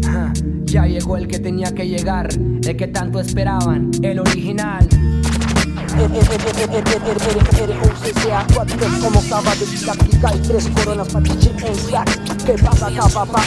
[1.36, 4.88] Ah, que tenía que llegar, el que tanto esperaban, el original.
[9.02, 9.20] Como
[9.84, 12.44] táctica y tres coronas para en stack.
[12.46, 13.42] ¿Qué pasa papá?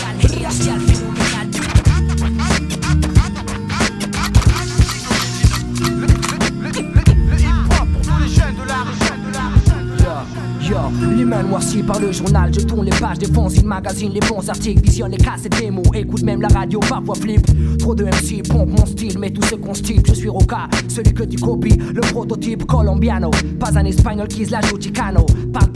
[10.69, 10.77] Yo,
[11.15, 14.83] l'humain noirci par le journal, je tourne les pages des fanzines, magazines, les bons articles,
[14.83, 17.41] visionne les cassettes démos, écoute même la radio, parfois flip.
[17.79, 19.41] Trop de MC pompe mon style, mais tout
[19.73, 24.45] style, je suis Roca, celui que tu copies, le prototype colombiano, pas un espagnol qui
[24.45, 25.25] se la joue chicano.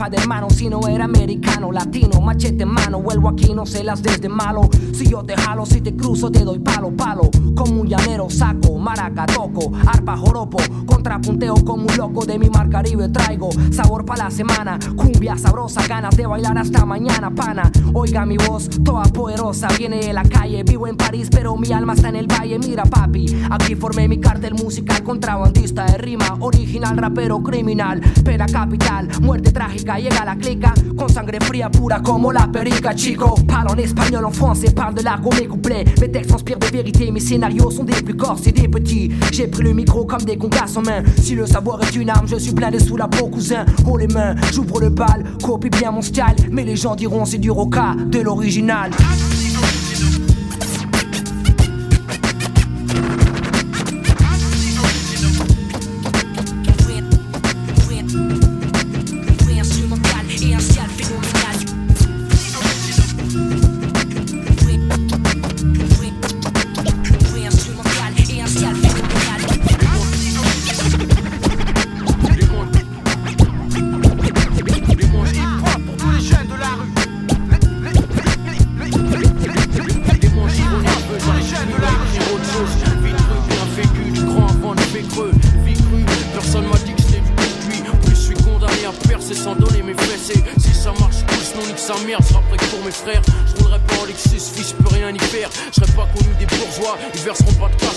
[0.04, 4.20] De mano, sino era americano, latino, machete en mano, vuelvo aquí, no se las des
[4.20, 4.70] de malo.
[4.92, 7.32] Si yo te jalo, si te cruzo, te doy palo, palo.
[7.56, 12.70] Como un llanero, saco, maraca, toco, arpa, joropo, contrapunteo como un loco de mi mar
[12.70, 13.50] Caribe traigo.
[13.72, 17.72] Sabor pa' la semana, cumbia sabrosa, ganas de bailar hasta mañana, pana.
[17.94, 21.94] Oiga mi voz, toda poderosa, viene de la calle, vivo en París, pero mi alma
[21.94, 22.60] está en el valle.
[22.60, 29.10] Mira, papi, aquí formé mi cartel musical, contrabandista de rima, original, rapero, criminal, pena capital,
[29.22, 33.36] muerte trágica, llega la clica, con sangre fría, pura como la perica, chico.
[33.48, 35.86] Parle en espagnol, en français, parle de l'argot, mes couplets.
[36.00, 39.12] Mes textes inspirent de vérité, mes scénarios sont des plus corsés, des petits.
[39.32, 41.04] J'ai pris le micro comme des congasses en main.
[41.22, 43.66] Si le savoir est une arme, je suis blindé sous la peau, cousin.
[43.88, 46.24] Oh les mains, j'ouvre le bal, copie bien mon style.
[46.52, 48.92] Mais les gens diront c'est du roca, de l'original.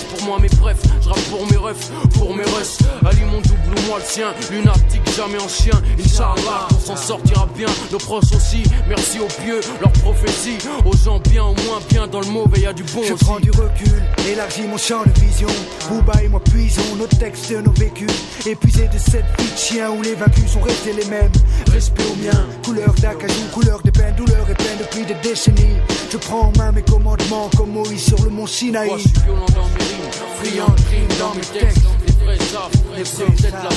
[0.09, 2.77] Pour moi, mais bref, je rappe pour mes refs, pour mes russes.
[3.05, 5.73] Ali mon double ou moi le sien, lunatique, jamais en chien.
[5.99, 8.63] Inch'Allah, on s'en sortira bien, nos proches aussi.
[8.87, 10.57] Merci aux pieux, leur prophétie.
[10.85, 13.25] Aux gens bien, au moins bien, dans le mauvais, y a du bon Je aussi.
[13.25, 15.47] prends du recul, élargis mon champ de vision.
[15.89, 18.07] Booba et moi puisons nos textes, nos vécus.
[18.45, 21.31] Épuisés de cette vie de chien où les vaincus sont restés les mêmes.
[21.71, 25.77] Respect au mien, couleur d'acajou, couleur de peine, douleur et peine depuis des décennies.
[26.11, 28.87] Je prends en main mes commandements comme Moïse sur le mont Sinaï.
[28.87, 29.96] Moi je suis violent dans mes rimes,
[30.39, 30.81] friand de
[31.19, 31.85] dans mes textes.
[32.05, 33.69] Les vrais savent, les vrais peut-être la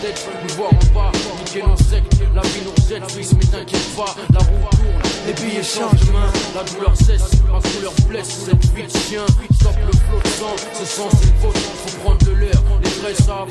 [0.00, 2.20] nos têtes, nous voir en bas, niquer nos sectes.
[2.34, 5.10] La vie nous rejette, fils, mais t'inquiète pas, la roue tourne.
[5.26, 8.46] Les billets changent main, la douleur cesse, ma couleur blesse.
[8.46, 12.24] Cette vie de chien, stop le flot de sang, ce sang c'est vôtre, faut prendre
[12.24, 12.62] de l'air.
[12.82, 13.48] Les vrais savent,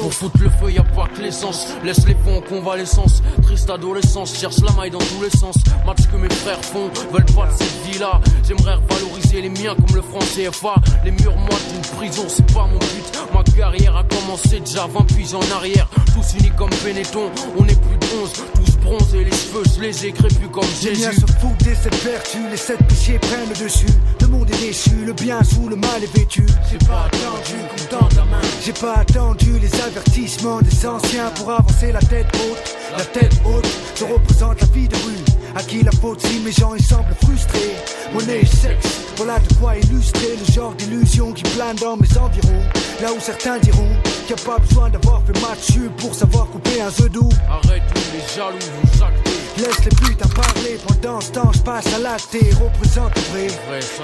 [0.00, 1.68] pour foutre le feu, y a pas que l'essence.
[1.84, 5.56] Laisse les fonds en convalescence, triste adolescence, cherche la maille dans tous les sens.
[5.86, 8.20] Match que mes frères font, veulent pas de cette vie-là.
[8.46, 10.74] J'aimerais revaloriser les miens comme le franc CFA.
[11.04, 13.04] Les murs moites d'une prison, c'est pas mon but.
[13.32, 15.88] Ma carrière a commencé déjà 20 puis en arrière.
[16.14, 20.06] Tous unis comme Benetton, on est plus de 11, tous bronzés, les cheveux, je les
[20.06, 21.20] ai crépus comme Les Jésus.
[21.20, 23.86] se foutent des sept vertus, les sept péchés prennent le dessus.
[24.20, 26.46] Le monde est déchu, le bien sous le mal est vêtu.
[26.70, 28.40] J'ai pas attendu qu'on tende la main.
[28.64, 32.76] J'ai pas attendu les avertissements des anciens pour avancer la tête haute.
[32.96, 35.33] La tête haute, je représente la vie de rue.
[35.56, 37.76] À qui la faute si mes gens ils semblent frustrés.
[38.12, 42.62] Monnaie et sexe, voilà de quoi illustrer le genre d'illusion qui plane dans mes environs.
[43.00, 43.88] Là où certains diront
[44.26, 47.28] qu'il n'y a pas besoin d'avoir fait match pour savoir couper un œuf doux.
[47.48, 49.30] Arrête tous les jaloux, vous jactez.
[49.58, 53.22] Laisse les putes à parler pendant ce temps, je passe à l'acte et représente le
[53.22, 53.46] vrai.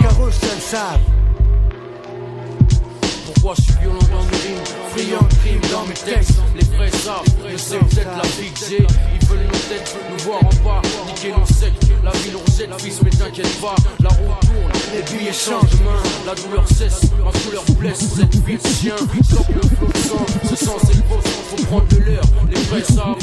[0.00, 1.00] Car eux seuls savent.
[3.26, 3.99] Pourquoi je suis violent
[5.88, 8.22] Les vrais savent, je sais peut-être la
[8.68, 8.76] j'ai.
[8.76, 11.44] Ils veulent nos têtes, nous voir en bas, niquer nos.
[12.04, 16.02] La vie nous rejette, fils, mais t'inquiète pas, la roue tourne, les billets changent main.
[16.26, 18.96] La douleur cesse, ma couleur blesse, cette vie de chien.
[18.98, 22.22] Le flot de sang, ce sang c'est le vôtre, faut prendre de l'air.
[22.48, 23.16] Les vrais savent,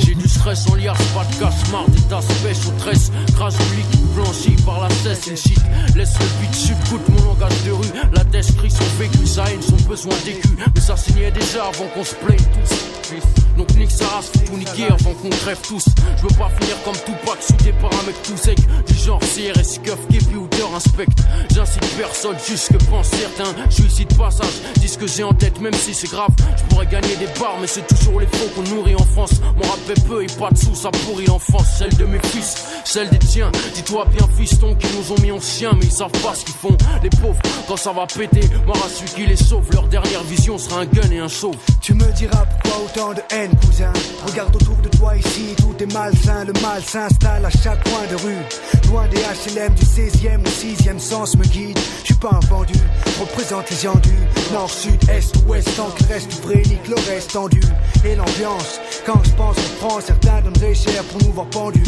[0.00, 3.10] j'ai du stress en liard, pas de casse, marre des tasses, pêche aux tresses.
[3.34, 5.60] Crash au liquide blanchi par la cesse, une shit.
[5.94, 7.92] Laisse le beat chute, coûte mon langage de rue.
[8.12, 10.48] La tête crie son vécu, sa haine, son besoin d'écu.
[10.74, 13.43] Mais ça signait déjà avant qu'on se plaigne tous.
[13.56, 15.86] Donc nique sa race, faut niquer avant qu'on crève tous.
[16.16, 18.58] Je veux pas finir comme Tupac, soudé par un mec tout sec.
[18.86, 21.18] Du genre CRS, Cuff, Kepi ou Deur inspecte.
[21.54, 23.54] J'incite personne, juste que pense certains.
[23.70, 26.30] Je suis ici de passage, dis ce que j'ai en tête, même si c'est grave.
[26.56, 29.32] Je pourrais gagner des bars, mais c'est toujours les faux qu'on nourrit en France.
[29.56, 31.66] Mon rap est peu et pas de sous, ça pourrit l'enfance.
[31.78, 33.50] Celle de mes fils, celle des tiens.
[33.74, 36.54] Dis-toi bien, fiston, qu'ils nous ont mis en chien, mais ils savent pas ce qu'ils
[36.54, 36.76] font.
[37.02, 39.68] Les pauvres, quand ça va péter, m'aura su qui les sauve.
[39.72, 41.56] Leur dernière vision sera un gun et un chauve.
[41.80, 43.92] Tu me diras pourquoi autant de haine, cousin.
[44.26, 46.44] Regarde autour de toi ici, tout est malsain.
[46.44, 48.42] Le mal s'installe à chaque coin de rue.
[48.88, 51.78] Loin des HLM du 16e au 6e sens me guide.
[52.00, 52.74] Je suis pas un vendu,
[53.20, 54.14] représente les gens du
[54.52, 55.68] nord, sud, est, ouest.
[55.76, 57.60] Tant qu'il reste vrai, nique le reste tendu.
[58.04, 61.82] Et l'ambiance, quand je pense en France, certains donneraient cher pour nous voir pendus.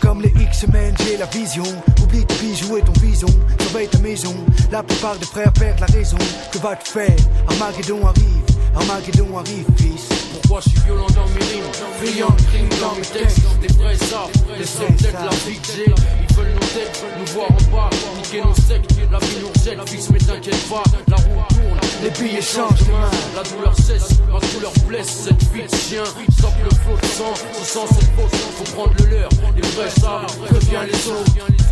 [0.00, 1.64] Comme les X-Men, j'ai la vision.
[2.02, 3.26] Oublie tes bijoux et ton vison.
[3.60, 4.34] Surveille ta maison.
[4.70, 6.18] La plupart des frères perdent la raison.
[6.52, 7.16] Que vas-tu faire?
[7.48, 8.44] Armageddon arrive.
[8.76, 10.15] Armageddon arrive, fils.
[10.48, 13.40] Je suis violent dans mes rimes, friand de crimes dans mes textes.
[13.60, 17.76] Les vrais savent, Les seuls têtes la VJ Ils veulent nos têtes, nous voir en
[17.76, 17.90] bas.
[18.16, 21.80] Niquer nos sectes, la vie nous jette Fils mais t'inquiète pas, la roue tourne.
[22.02, 22.86] Les billets changent
[23.34, 25.24] La douleur cesse, ma douleur blesse.
[25.24, 26.04] Cette vie de chien,
[26.38, 27.34] stop le flot de sang.
[27.52, 29.28] Ce sang c'est faux, faut prendre le leur.
[29.54, 31.65] Les vrais savent, préviens les autres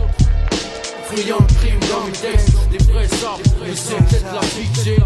[1.07, 5.05] Friand de crime dans mes textes, des vrais arbres, mais c'est peut-être la VJ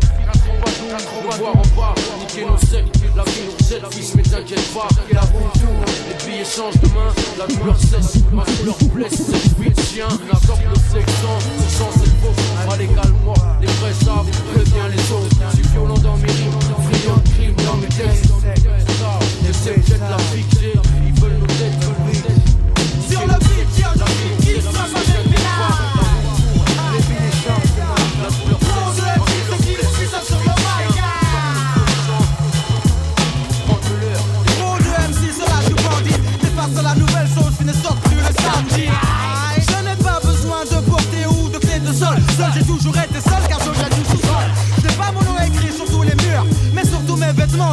[1.23, 4.89] nous voir en bas, niquer nos sectes, la vie nous jette, fils mais t'inquiète pas,
[5.13, 9.71] la roue tourne, les billets changent de main, la douleur cesse, ma douleur blesse, vie
[9.71, 14.89] de chien, n'accorde le sexant, ce sang c'est faux, allez calme-moi, les vrais savent, préviens
[14.89, 16.59] les autres, je suis violent dans mes rimes,
[16.91, 18.33] friand de crime dans mes textes,
[19.53, 20.98] c'est peut-être la VJ, ils veulent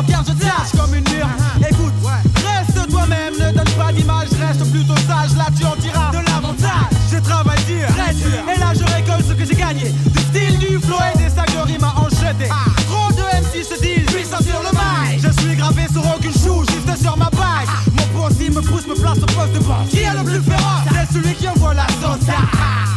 [0.04, 1.28] car je tâche comme une mur.
[1.70, 6.18] Écoute, reste toi-même, ne donne pas d'image, reste plutôt sage, là tu en diras de
[6.18, 6.92] l'avantage.
[7.12, 9.92] Je travaille dur, très dur, et là je récolte ce que j'ai gagné.
[9.92, 12.50] Du style, du flow et des sacs de rimes à enchaîner.
[12.88, 15.22] Trop de MC se disent, puissant sur le mic.
[15.22, 17.70] Je suis gravé sur aucune chou, juste sur ma bague.
[17.98, 19.88] Mon poste, me pousse, me place au poste de banque.
[19.90, 20.86] Qui est le plus féroce?
[20.92, 22.95] C'est celui qui envoie la sauce.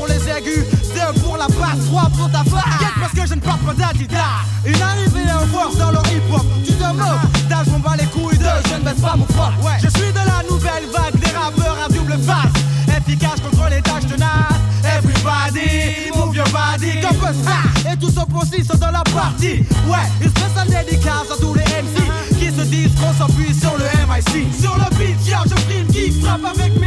[0.00, 2.78] Un pour les aigus, deux pour la basse, trois pour ta face.
[2.78, 4.40] Quête parce que je ne porte pas d'Adidas.
[4.64, 6.46] Une arrivée en force dans le hip-hop.
[6.64, 9.52] Tu te moques, d'âge on bat les couilles de je ne baisse pas mon froid.
[9.76, 12.96] Je suis de la nouvelle vague des rappeurs à double face.
[12.96, 14.60] Efficace contre les tâches tenaces.
[14.84, 17.92] Everybody, move your body, comme ça.
[17.92, 19.64] Et tous opposés sont dans la partie.
[19.86, 22.00] Ouais, une spéciale dédicace à tous les MC
[22.38, 24.48] qui se disent qu'on s'appuie sur le MIC.
[24.58, 26.79] Sur le beat, yeah, je prime qui frappe avec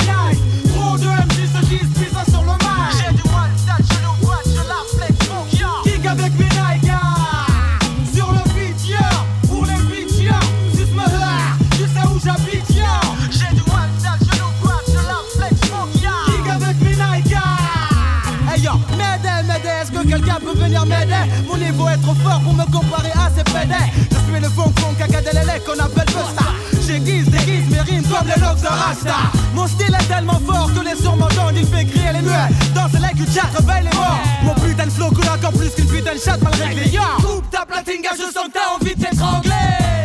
[21.48, 24.72] Mon niveau est trop fort pour me comparer à ces pédés Je suis le fond
[24.80, 26.46] fond cacadelele qu'on appelle Busta
[26.86, 29.16] J'aiguise, déguise mes rimes comme les lobes de Rasta.
[29.56, 33.02] Mon style est tellement fort que les m'entendent Il fait crier les muets, dans ce
[33.02, 34.20] like chat réveille les morts.
[34.44, 37.66] Mon putain de flow coule encore plus qu'une putain de chatte mal réglée coupe ta
[37.66, 39.52] platinga, je sens que t'as envie de t'étrangler.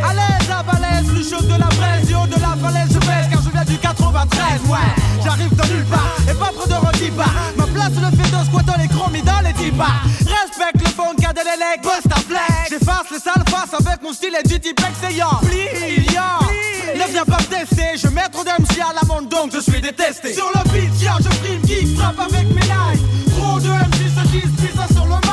[0.09, 2.99] À l'aise, à balèze, plus chaud que la braise de la falaise,
[3.79, 4.79] du 93 Ouais,
[5.25, 7.25] j'arrive de nulle part et pas près de Rodiba
[7.57, 11.81] Ma place le fait de squattant les chromis dans les dibas Respecte le fond, cadelele,
[11.83, 12.71] bust ta flex.
[12.71, 17.37] J'efface les sales faces avec mon style et du type excellent yo Ne viens pas
[17.37, 20.35] tester, je mets trop d'MC à la monde donc je suis détesté.
[20.35, 24.57] Sur le beat, je prime qui frappe avec mes knives Trop de MC se disent
[24.57, 25.28] puissant sur le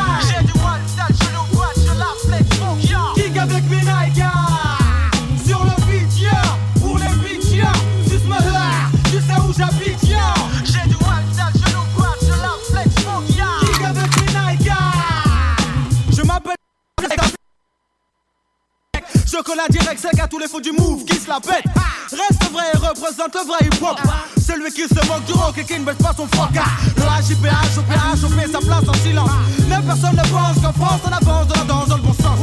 [19.36, 21.66] Chocolat direct, c'est à tous les faux du move qui se la pète.
[22.10, 24.00] Reste vrai et représente le vrai hip hop.
[24.38, 26.52] Celui qui se moque du rock et qui ne baisse pas son froc.
[26.54, 29.30] Le HIPH, OPH, fait sa place en silence.
[29.68, 32.40] Mais personne ne pense qu'en France on avance dans la dans le bon sens.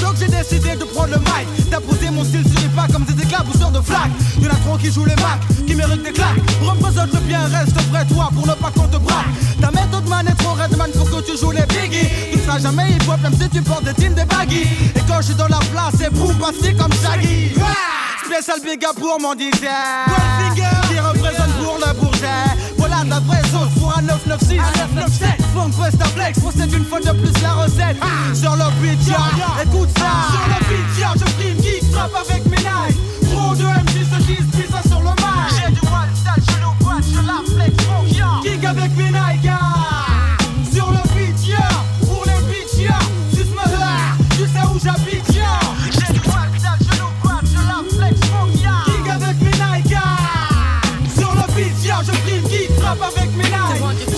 [0.00, 3.20] Donc j'ai décidé de prendre le mic, d'imposer mon style sur les pas comme des
[3.22, 4.12] éclabousseurs de flaques.
[4.40, 6.38] Y'en a trop qui jouent les macs, qui méritent des claques.
[6.62, 9.26] Représente le bien, reste vrai toi pour ne pas qu'on te braque.
[9.60, 12.08] Ta méthode man est trop redman pour que tu joues les biggies.
[12.32, 14.62] Tu seras jamais hip hop même si tu portes des jeans des baggy.
[14.94, 17.52] Et quand je suis dans la place, c'est boum, passé comme Shaggy.
[18.24, 19.66] Spécial big up pour mon DJ.
[20.54, 22.46] Qui représente pour le bourget.
[22.76, 25.70] Voilà ta vraie sauce pour un 996 Un 997 Funk
[26.14, 27.96] Flex Procède une fois de plus la recette.
[28.34, 28.98] Sur le beat,
[29.62, 30.12] Écoute ça.
[30.30, 32.98] Sur le beat, Je prime qui frappe avec mes knives
[33.30, 34.85] Trop de MC se disent puissant sur
[38.56, 40.36] musique avec mes Nike hein.
[40.72, 41.54] Sur le pitch,
[42.06, 42.88] pour les pitch,
[43.34, 48.06] juste me voir, tu sais où j'habite J'ai le poil, je genou droit, je la
[48.06, 50.80] flex, mon avec mes Nike hein.
[51.16, 54.15] Sur le pitch, je prime qui frappe avec mes Nike.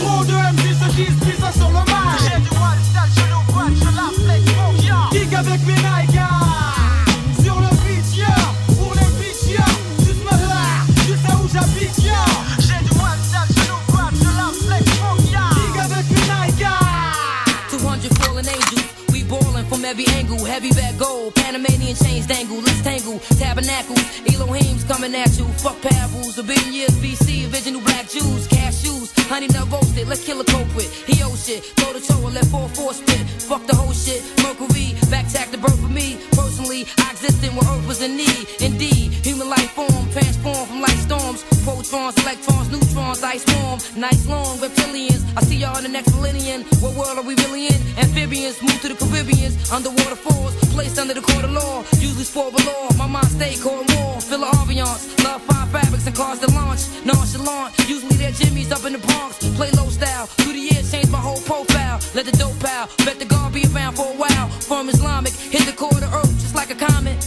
[20.58, 26.36] Heavy back gold, Panamanian chains dangle, let's tangle, tabernacles, Elohim's coming at you, fuck parables,
[26.36, 30.88] a billion years BC, original black Jews, cashews, honey nut roasted, let's kill a culprit,
[31.06, 34.96] he owe shit, throw the toe and let 4-4 spit, fuck the whole shit, Mercury,
[35.10, 39.12] back tack the birth for me, personally, I existed when earth was in need, indeed,
[39.20, 45.22] human life form, transform from light storms, protons, electrons, neutrons, ice form, nice long reptilians,
[45.36, 47.80] I see y'all in the next millennium, what world are we really in?
[48.00, 52.56] Amphibians, move to the Caribbeans, underwater falls, placed under the court of law, usually sport
[52.64, 56.48] law, my mind stay cold war, fill of ambiance, love fine fabrics and cars to
[56.56, 60.90] launch, nonchalant, usually they're Jimmy's up in the Bronx, play low style, through the years
[60.90, 64.16] change my whole profile, let the dope out, bet the guard be around for a
[64.16, 67.22] while, from Islamic, hit the core of the earth just like a comet.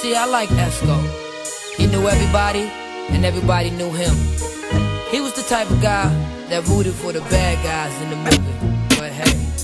[0.00, 0.96] See, I like Esco.
[1.76, 2.70] He knew everybody,
[3.10, 4.14] and everybody knew him.
[5.10, 6.08] He was the type of guy
[6.48, 8.73] that rooted for the bad guys in the movie.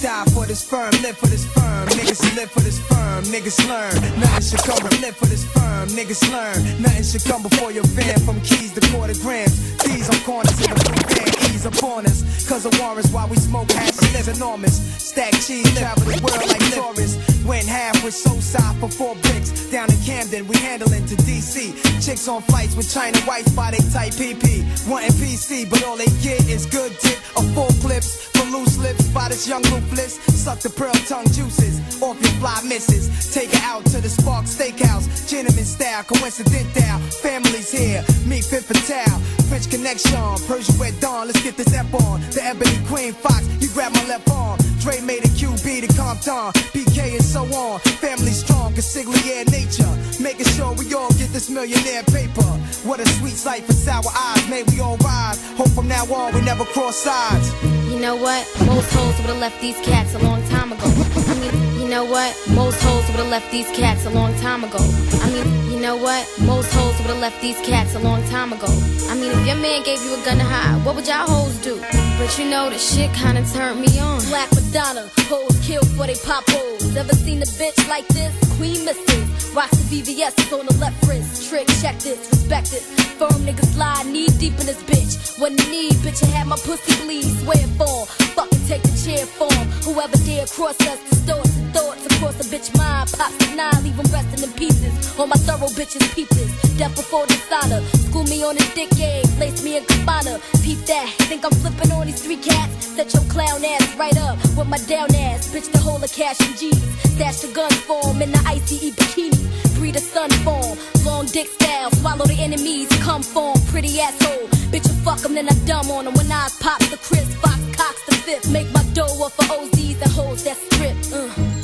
[0.00, 1.86] Die for this firm, live for this firm.
[1.88, 3.92] Niggas live for this firm, niggas learn.
[4.18, 6.80] Nothing should come, but live for this firm, niggas learn.
[6.80, 9.76] Nothing should come before your van from keys to quarter grams.
[9.84, 12.48] These on corners in the van, ease upon us.
[12.48, 14.80] Cause of warrants while we smoke hash, live enormous.
[14.96, 17.44] Stack cheese, travel the world like tourists.
[17.44, 19.68] Went half with so side for four bricks.
[19.70, 21.76] Down in Camden, we handling to DC.
[22.04, 24.64] Chicks on flights with China whites by they type PP.
[24.88, 28.26] Wanting PC, but all they get is good dick or full clips.
[28.32, 29.62] For loose lips by this young
[29.96, 33.32] Suck the pearl tongue juices off your fly misses.
[33.32, 35.28] Take her out to the Spark Steakhouse.
[35.28, 36.98] Gentleman style, coincidental.
[37.20, 39.18] Families here, meet Fifth Fatale.
[39.48, 40.16] French connection,
[40.46, 41.26] Persian red dawn.
[41.26, 42.20] Let's get this ep on.
[42.30, 44.58] The Ebony Queen Fox, you grab my left arm.
[44.80, 46.52] Dre made a QB to Compton.
[46.72, 47.80] PK and so on.
[48.00, 49.92] Family strong, consigliere nature.
[50.22, 52.48] Making sure we all get this millionaire paper.
[52.88, 54.48] What a sweet sight for sour eyes.
[54.48, 55.38] May we all rise.
[55.58, 57.52] Hope from now on we never cross sides.
[57.92, 58.46] You know what?
[58.64, 60.86] Most hoes would have left these cats a long time ago.
[60.86, 62.30] I mean, know what?
[62.54, 64.78] Most hoes would have left these cats a long time ago.
[64.78, 66.22] I mean, you know what?
[66.40, 68.68] Most hoes would have left these cats a long time ago.
[69.10, 71.56] I mean, if your man gave you a gun to hide, what would y'all hoes
[71.58, 71.80] do?
[72.16, 74.22] But you know, the shit kinda turned me on.
[74.30, 76.96] Black Madonna, hoes killed for they pop hoes.
[76.96, 78.32] Ever seen a bitch like this?
[78.56, 79.56] Queen Mrs.
[79.56, 81.50] Rocks the VVS on the left wrist.
[81.50, 82.82] Trick, check this, respect it.
[83.18, 85.40] Firm nigga slide knee deep in this bitch.
[85.40, 87.24] When need, bitch, I had my pussy bleed.
[87.42, 89.66] Swear for fucking take the chair form.
[89.82, 93.10] Whoever dare cross us, distorts and thoughts across a bitch mind.
[93.12, 94.92] Pops the nine, leave 'em resting in pieces.
[95.18, 96.50] All my thorough bitches peep this.
[96.78, 97.82] Death before dishonor.
[98.06, 100.40] School me on a dick game, place me in cabana.
[100.62, 102.72] Peep that, think I'm flipping on these three cats.
[102.96, 105.48] Set your clown ass right up with my down ass.
[105.52, 106.82] Bitch, the whole of cash and G's.
[107.14, 109.42] Stash the gun form in the ICE bikini.
[109.76, 110.76] Breed a sun form.
[111.04, 112.88] Long dick style, swallow the enemies.
[113.06, 114.48] Come form, pretty asshole.
[114.72, 116.14] Bitch, you fuck 'em, then I dumb on 'em.
[116.14, 118.50] When I pop the Chris, Fox, Cox the fifth.
[118.50, 120.96] Make my dough up for OZs and hoes that strip.
[121.12, 121.59] Uh.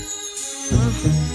[0.68, 1.25] Uh-huh.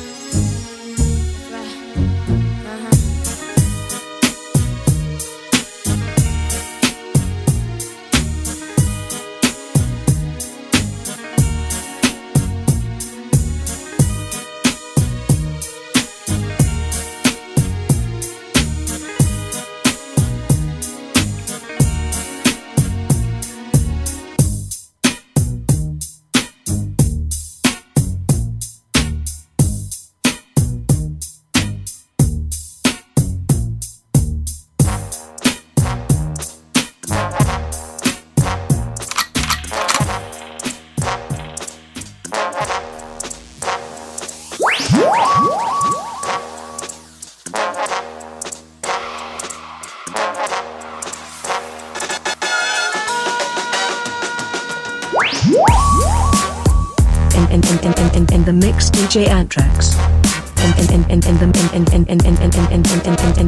[59.11, 59.95] DJ Anthrax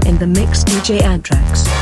[0.06, 1.73] in the mix DJ Anthrax.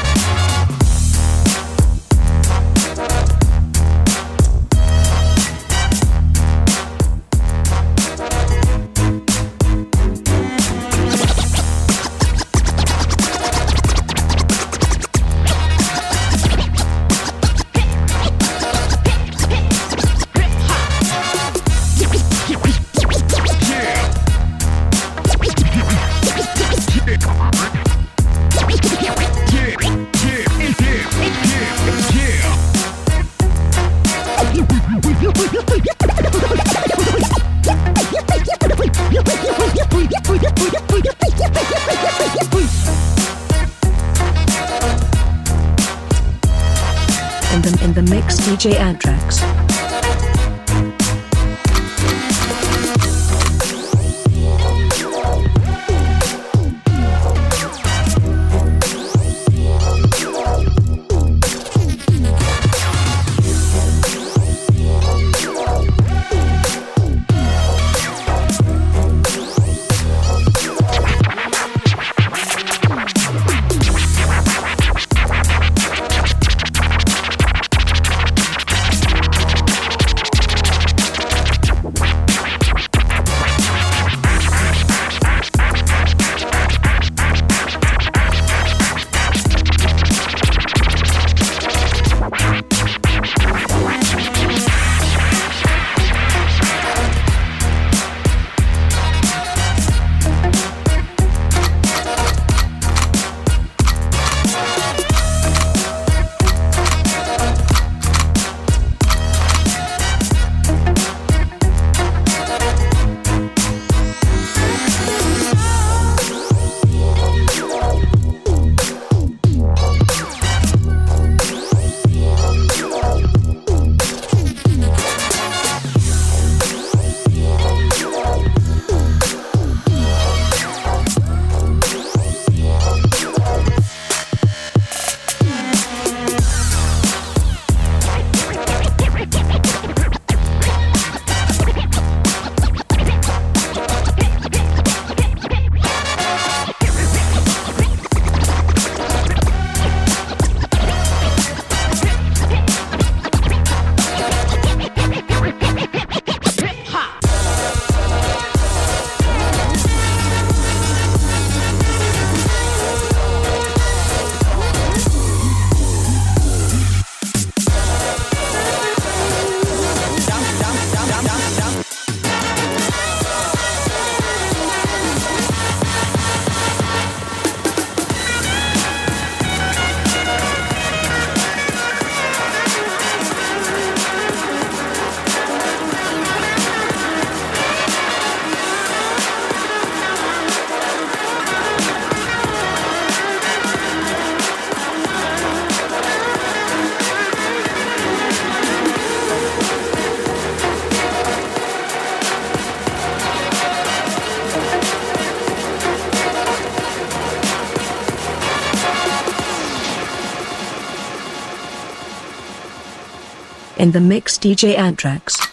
[213.92, 215.51] The mix DJ Anthrax.